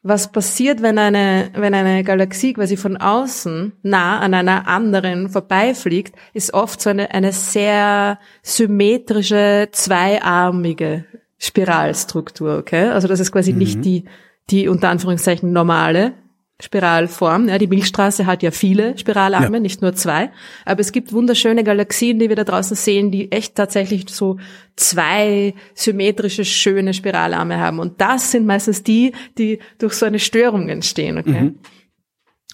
[0.02, 6.16] was passiert, wenn eine, wenn eine Galaxie quasi von außen nah an einer anderen vorbeifliegt,
[6.34, 11.06] ist oft so eine, eine sehr symmetrische, zweiarmige
[11.38, 12.90] Spiralstruktur, okay?
[12.90, 14.06] Also das ist quasi nicht die,
[14.50, 16.14] die unter Anführungszeichen normale
[16.62, 17.50] Spiralform.
[17.50, 19.60] Ja, die Milchstraße hat ja viele Spiralarme, Ja.
[19.60, 20.32] nicht nur zwei.
[20.66, 24.38] Aber es gibt wunderschöne Galaxien, die wir da draußen sehen, die echt tatsächlich so
[24.76, 27.80] zwei symmetrische, schöne Spiralarme haben.
[27.80, 31.18] Und das sind meistens die, die durch so eine Störung entstehen.
[31.18, 31.54] Okay?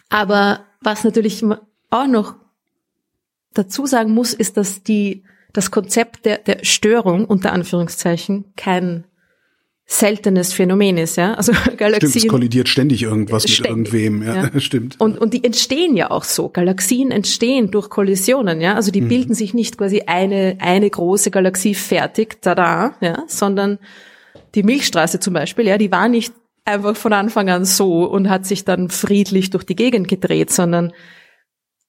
[0.09, 1.43] Aber was natürlich
[1.89, 2.35] auch noch
[3.53, 9.05] dazu sagen muss, ist, dass die, das Konzept der, der Störung unter Anführungszeichen kein
[9.89, 11.33] seltenes Phänomen ist, ja.
[11.35, 12.09] Also Galaxien.
[12.11, 14.59] Stimmt, es kollidiert ständig irgendwas Ständig, mit irgendwem, ja, ja.
[14.59, 14.99] stimmt.
[14.99, 16.49] Und, und die entstehen ja auch so.
[16.49, 18.75] Galaxien entstehen durch Kollisionen, ja.
[18.75, 19.07] Also die Mhm.
[19.07, 23.79] bilden sich nicht quasi eine, eine große Galaxie fertig, tada, ja, sondern
[24.55, 26.33] die Milchstraße zum Beispiel, ja, die war nicht
[26.65, 30.91] einfach von Anfang an so und hat sich dann friedlich durch die Gegend gedreht, sondern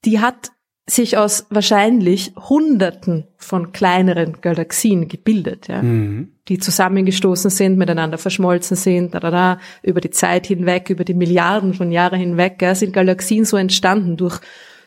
[0.04, 0.52] die hat
[0.90, 6.32] sich aus wahrscheinlich Hunderten von kleineren Galaxien gebildet, ja Mhm.
[6.48, 11.14] die zusammengestoßen sind, miteinander verschmolzen sind, da, da, da, über die Zeit hinweg, über die
[11.14, 14.40] Milliarden von Jahren hinweg, ja, sind Galaxien so entstanden durch,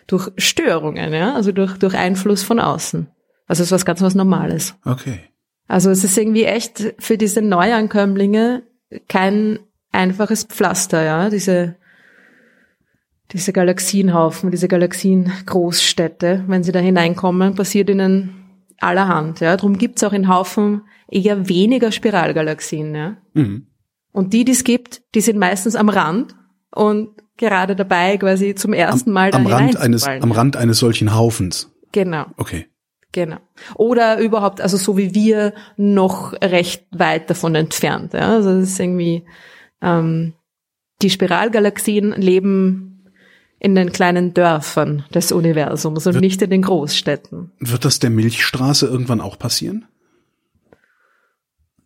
[0.07, 3.07] durch Störungen, ja, also durch, durch Einfluss von außen.
[3.47, 4.75] Also es ist was ganz was Normales.
[4.85, 5.19] Okay.
[5.67, 8.63] Also es ist irgendwie echt für diese Neuankömmlinge
[9.07, 9.59] kein
[9.91, 11.75] einfaches Pflaster, ja, diese,
[13.33, 18.35] diese Galaxienhaufen, diese Galaxiengroßstädte, wenn sie da hineinkommen, passiert ihnen
[18.79, 19.55] allerhand, ja.
[19.55, 23.17] Darum gibt's auch in Haufen eher weniger Spiralgalaxien, ja.
[23.33, 23.67] Mhm.
[24.11, 26.35] Und die, die es gibt, die sind meistens am Rand
[26.73, 31.13] und gerade dabei, quasi zum ersten Mal da Am Rand eines, am Rand eines solchen
[31.13, 31.71] Haufens.
[31.91, 32.25] Genau.
[32.37, 32.67] Okay.
[33.13, 33.37] Genau.
[33.75, 38.13] Oder überhaupt, also so wie wir, noch recht weit davon entfernt.
[38.13, 38.29] Ja?
[38.35, 39.25] Also das ist irgendwie,
[39.81, 40.33] ähm,
[41.01, 42.90] die Spiralgalaxien leben
[43.63, 47.51] in den kleinen Dörfern des Universums und Wird- nicht in den Großstädten.
[47.59, 49.85] Wird das der Milchstraße irgendwann auch passieren?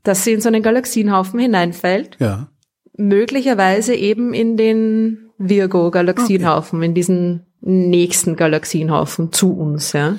[0.04, 2.48] Dass sie in so einen Galaxienhaufen hineinfällt, Ja.
[2.98, 9.92] möglicherweise eben in den Virgo-Galaxienhaufen, in diesen nächsten Galaxienhaufen zu uns.
[9.92, 10.16] Ja?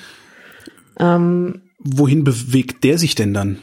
[0.98, 3.60] Ähm, Wohin bewegt der sich denn dann?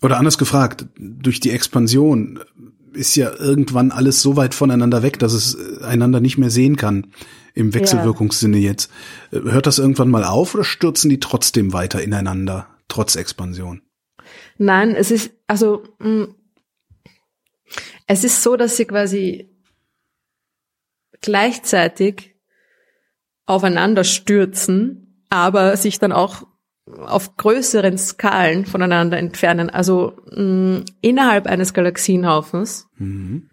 [0.00, 2.40] Oder anders gefragt, durch die Expansion
[2.94, 6.76] ist ja irgendwann alles so weit voneinander weg, dass es äh, einander nicht mehr sehen
[6.76, 7.12] kann.
[7.54, 8.90] Im Wechselwirkungssinne jetzt.
[9.30, 13.82] Äh, Hört das irgendwann mal auf oder stürzen die trotzdem weiter ineinander, trotz Expansion?
[14.58, 16.28] Nein, es ist, also, mh,
[18.06, 19.50] es ist so, dass sie quasi
[21.20, 22.34] gleichzeitig
[23.46, 26.46] aufeinander stürzen, aber sich dann auch
[26.98, 29.70] auf größeren Skalen voneinander entfernen.
[29.70, 33.48] Also mh, innerhalb eines Galaxienhaufens Mhm.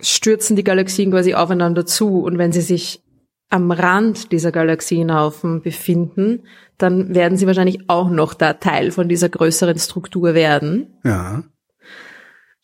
[0.00, 3.02] stürzen die Galaxien quasi aufeinander zu und wenn sie sich
[3.50, 6.42] am Rand dieser Galaxienhaufen befinden,
[6.76, 10.98] dann werden sie wahrscheinlich auch noch da Teil von dieser größeren Struktur werden.
[11.04, 11.44] Ja.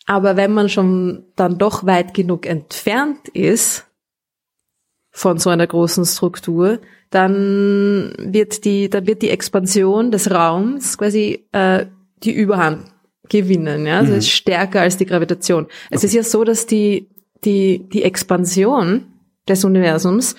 [0.06, 3.86] Aber wenn man schon dann doch weit genug entfernt ist
[5.10, 6.80] von so einer großen Struktur,
[7.10, 11.86] dann wird die, dann wird die Expansion des Raums quasi äh,
[12.22, 12.84] die Überhand
[13.28, 13.86] gewinnen.
[13.86, 13.98] Ja?
[13.98, 15.66] Also es ist stärker als die Gravitation.
[15.90, 17.08] Es ist ja so, dass die,
[17.44, 19.06] die, die Expansion
[19.48, 20.36] des Universums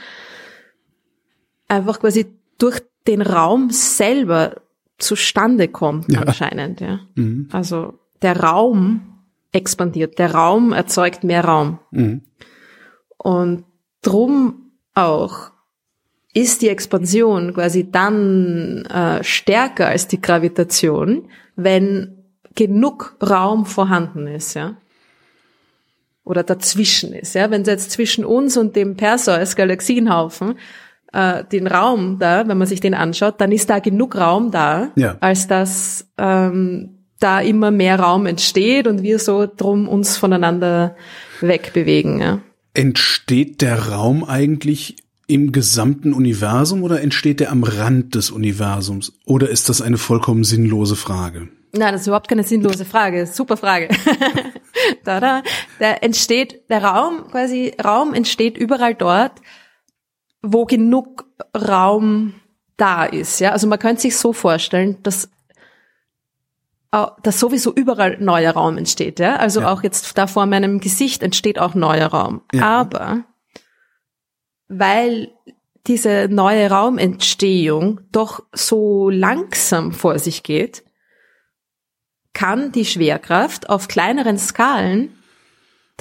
[1.67, 4.61] einfach quasi durch den Raum selber
[4.97, 6.21] zustande kommt Ja.
[6.21, 6.79] anscheinend.
[6.79, 6.99] Ja?
[7.15, 7.49] Mhm.
[7.51, 9.01] Also der Raum
[9.51, 11.79] expandiert, der Raum erzeugt mehr Raum.
[11.91, 12.21] Mhm.
[13.17, 13.65] Und
[14.01, 15.51] drum auch
[16.33, 22.23] ist die Expansion quasi dann äh, stärker als die Gravitation, wenn
[22.55, 24.75] genug Raum vorhanden ist, ja.
[26.23, 27.49] Oder dazwischen ist, ja.
[27.51, 30.57] Wenn jetzt zwischen uns und dem Perseus Galaxienhaufen
[31.11, 34.91] äh, den Raum da, wenn man sich den anschaut, dann ist da genug Raum da,
[34.95, 35.17] Ja.
[35.19, 40.95] als dass ähm, da immer mehr Raum entsteht und wir so drum uns voneinander
[41.41, 42.39] wegbewegen, ja.
[42.73, 44.95] Entsteht der Raum eigentlich
[45.27, 49.13] im gesamten Universum oder entsteht der am Rand des Universums?
[49.25, 51.49] Oder ist das eine vollkommen sinnlose Frage?
[51.73, 53.25] Nein, das ist überhaupt keine sinnlose Frage.
[53.27, 53.87] Super Frage.
[55.03, 55.43] da, da.
[55.79, 59.33] Der entsteht, der Raum, quasi, Raum entsteht überall dort,
[60.41, 62.33] wo genug Raum
[62.77, 63.51] da ist, ja.
[63.51, 65.29] Also man könnte sich so vorstellen, dass,
[66.91, 69.37] dass sowieso überall neuer Raum entsteht, ja.
[69.37, 69.71] Also Ja.
[69.71, 72.41] auch jetzt da vor meinem Gesicht entsteht auch neuer Raum.
[72.53, 72.63] Ja.
[72.81, 73.23] Aber,
[74.67, 75.31] weil
[75.87, 80.83] diese neue Raumentstehung doch so langsam vor sich geht,
[82.33, 85.17] kann die Schwerkraft auf kleineren Skalen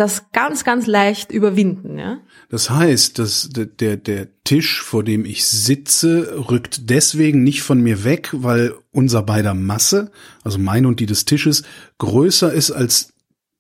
[0.00, 2.18] das ganz, ganz leicht überwinden, ja.
[2.48, 8.02] Das heißt, dass der, der, Tisch, vor dem ich sitze, rückt deswegen nicht von mir
[8.02, 10.10] weg, weil unser beider Masse,
[10.42, 11.62] also meine und die des Tisches,
[11.98, 13.12] größer ist als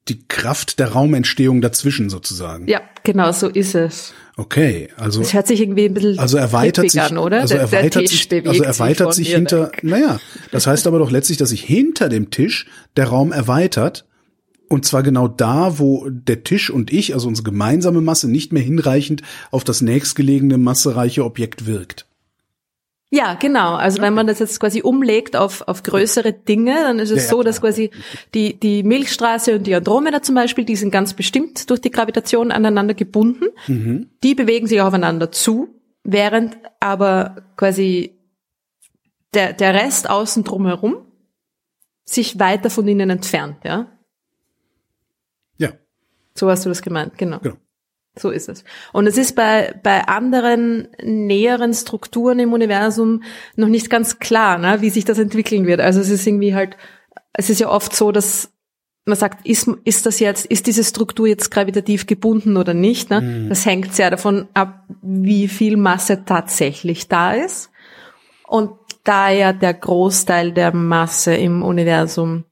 [0.08, 2.66] die Kraft der Raumentstehung dazwischen sozusagen.
[2.66, 4.12] Ja, genau, so ist es.
[4.36, 7.42] Okay, also Es hört sich irgendwie ein bisschen also erweitert sich, an, oder?
[7.42, 9.84] also der, erweitert der Tisch sich, also erweitert sich mir hinter, weg.
[9.84, 10.18] naja,
[10.50, 12.66] das heißt aber doch letztlich, dass sich hinter dem Tisch
[12.96, 14.06] der Raum erweitert
[14.70, 18.62] und zwar genau da, wo der Tisch und ich, also unsere gemeinsame Masse, nicht mehr
[18.62, 22.06] hinreichend auf das nächstgelegene massereiche Objekt wirkt.
[23.12, 23.74] Ja, genau.
[23.74, 27.30] Also wenn man das jetzt quasi umlegt auf, auf größere Dinge, dann ist es Ja,
[27.30, 27.90] so, dass quasi
[28.34, 32.52] die, die Milchstraße und die Andromeda zum Beispiel, die sind ganz bestimmt durch die Gravitation
[32.52, 33.46] aneinander gebunden.
[33.66, 34.10] Mhm.
[34.22, 38.16] Die bewegen sich aufeinander zu, während aber quasi
[39.34, 40.98] der, der Rest außen drumherum
[42.04, 43.56] sich weiter von ihnen entfernt?
[43.64, 43.88] Ja,
[46.40, 47.38] So hast du das gemeint, genau.
[47.40, 47.56] genau.
[48.18, 48.64] So ist es.
[48.94, 53.22] Und es ist bei, bei anderen näheren Strukturen im Universum
[53.56, 55.82] noch nicht ganz klar, ne, wie sich das entwickeln wird.
[55.82, 56.78] Also es ist irgendwie halt,
[57.34, 58.54] es ist ja oft so, dass
[59.04, 63.10] man sagt, ist, ist das jetzt, ist diese Struktur jetzt gravitativ gebunden oder nicht?
[63.10, 63.46] Ne?
[63.50, 67.70] Das hängt sehr davon ab, wie viel Masse tatsächlich da ist.
[68.46, 68.72] Und
[69.04, 72.44] da ja der Großteil der Masse im Universum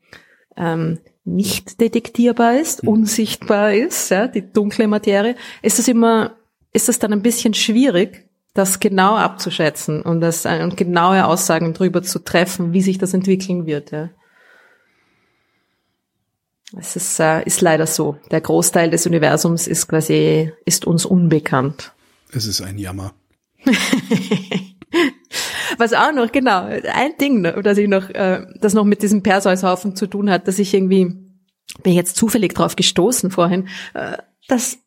[0.59, 0.99] ähm,
[1.35, 6.37] nicht detektierbar ist, unsichtbar ist, ja, die dunkle Materie, ist das immer,
[6.73, 11.75] ist das dann ein bisschen schwierig, das genau abzuschätzen und das äh, und genaue Aussagen
[11.75, 13.93] darüber zu treffen, wie sich das entwickeln wird.
[13.93, 14.11] Ja.
[16.77, 18.17] Es ist, äh, ist leider so.
[18.31, 21.93] Der Großteil des Universums ist quasi ist uns unbekannt.
[22.33, 23.15] Es ist ein Jammer.
[25.79, 29.23] Was auch noch, genau, ein Ding, ne, das ich noch, äh, das noch mit diesem
[29.23, 31.15] Perseus-Haufen zu tun hat, dass ich irgendwie,
[31.83, 34.19] bin jetzt zufällig drauf gestoßen vorhin, äh,
[34.49, 34.79] dass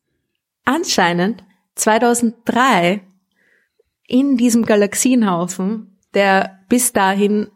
[0.64, 3.00] anscheinend 2003
[4.06, 7.48] in diesem Galaxienhaufen der bis dahin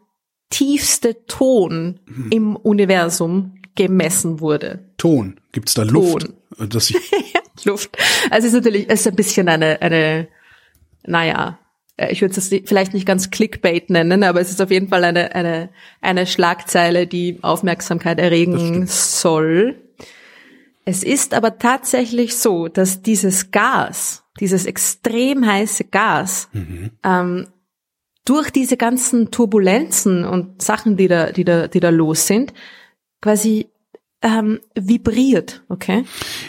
[0.49, 1.99] tiefste Ton
[2.31, 4.89] im Universum gemessen wurde.
[4.97, 5.39] Ton.
[5.51, 6.29] Gibt's da Luft?
[6.57, 6.97] Dass ich,
[7.65, 7.95] Luft.
[8.31, 10.27] Also es ist natürlich, es ist ein bisschen eine, eine,
[11.05, 11.66] naja, äh,
[11.97, 15.33] ich würde es vielleicht nicht ganz Clickbait nennen, aber es ist auf jeden Fall eine,
[15.35, 15.69] eine,
[16.01, 19.75] eine Schlagzeile, die Aufmerksamkeit erregen soll.
[20.85, 26.49] Es ist aber tatsächlich so, dass dieses Gas, dieses extrem heiße Gas,
[27.03, 27.47] ähm,
[28.25, 32.53] durch diese ganzen Turbulenzen und Sachen, die da, die da, die da los sind,
[33.21, 33.67] quasi
[34.21, 36.03] ähm, vibriert, okay?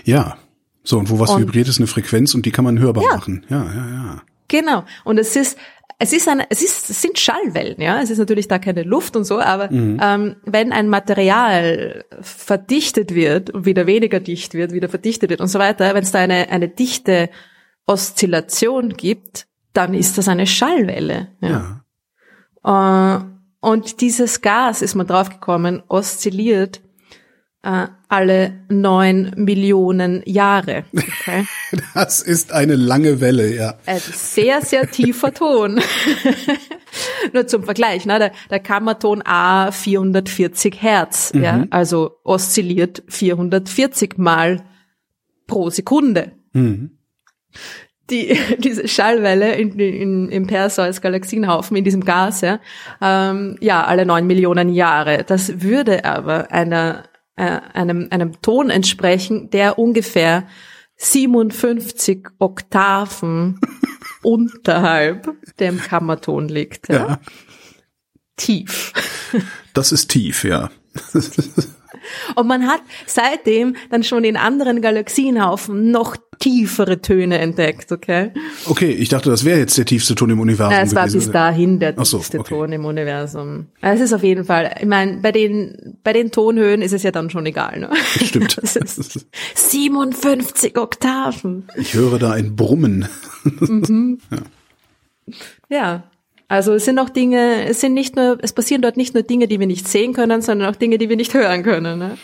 [0.04, 0.36] ja.
[0.84, 3.16] So, und wo was Und- vibriert, ist eine Frequenz und die kann man hörbar Ja.
[3.16, 3.44] machen.
[3.50, 4.22] Ja, ja, ja.
[4.48, 4.84] Genau.
[5.04, 5.58] Und es ist,
[5.98, 8.00] es ist eine, es ist, es sind Schallwellen, ja.
[8.00, 13.50] Es ist natürlich da keine Luft und so, aber ähm, wenn ein Material verdichtet wird
[13.50, 16.50] und wieder weniger dicht wird, wieder verdichtet wird und so weiter, wenn es da eine,
[16.50, 17.30] eine dichte
[17.86, 21.28] Oszillation gibt, dann ist das eine Schallwelle.
[21.40, 21.82] Ja.
[22.64, 23.18] Ja.
[23.18, 23.24] Äh,
[23.60, 26.80] und dieses Gas, ist man draufgekommen, oszilliert
[27.62, 30.84] äh, alle neun Millionen Jahre.
[30.92, 31.46] Okay?
[31.94, 33.74] Das ist eine lange Welle, ja.
[33.84, 35.80] Ein sehr, sehr tiefer Ton.
[37.34, 38.18] Nur zum Vergleich, ne?
[38.18, 44.64] der, der Kammerton A 440 Hertz, ja, also oszilliert 440 Mal
[45.46, 46.32] pro Sekunde.
[48.10, 52.60] Die, diese Schallwelle in, in, im Perseus-Galaxienhaufen, in diesem Gas, ja,
[53.02, 55.24] ähm, ja, alle neun Millionen Jahre.
[55.26, 57.04] Das würde aber einer,
[57.38, 60.46] äh, einem, einem Ton entsprechen, der ungefähr
[60.96, 63.60] 57 Oktaven
[64.22, 65.28] unterhalb
[65.58, 66.88] dem Kammerton liegt.
[66.88, 66.94] Ja?
[66.94, 67.20] Ja.
[68.36, 68.92] Tief.
[69.74, 70.70] Das ist tief, ja.
[72.34, 78.32] Und man hat seitdem dann schon in anderen Galaxienhaufen noch tiefere Töne entdeckt, okay?
[78.66, 81.18] Okay, ich dachte, das wäre jetzt der tiefste Ton im Universum Ja, es war gewesen.
[81.18, 82.54] bis dahin der so, tiefste okay.
[82.54, 83.66] Ton im Universum.
[83.80, 87.10] Es ist auf jeden Fall, ich meine, bei den, bei den Tonhöhen ist es ja
[87.10, 87.90] dann schon egal, ne?
[88.24, 88.56] Stimmt.
[88.68, 91.68] Das ist 57 Oktaven.
[91.76, 93.08] Ich höre da ein Brummen.
[95.68, 96.04] Ja.
[96.48, 99.48] Also es sind auch Dinge, es sind nicht nur, es passieren dort nicht nur Dinge,
[99.48, 101.98] die wir nicht sehen können, sondern auch Dinge, die wir nicht hören können.
[101.98, 102.18] Ne?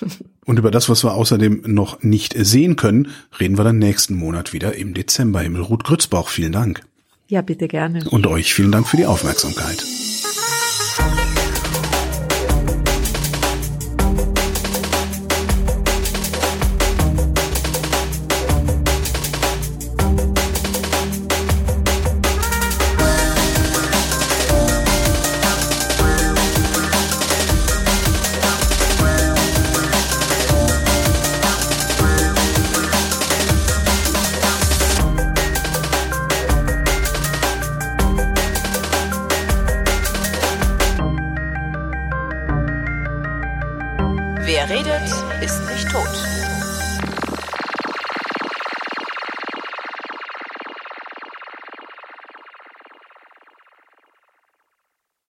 [0.48, 4.54] Und über das, was wir außerdem noch nicht sehen können, reden wir dann nächsten Monat
[4.54, 5.42] wieder im Dezember.
[5.42, 6.80] Himmelruth Grützbauch, vielen Dank.
[7.26, 8.02] Ja, bitte gerne.
[8.08, 9.84] Und euch vielen Dank für die Aufmerksamkeit.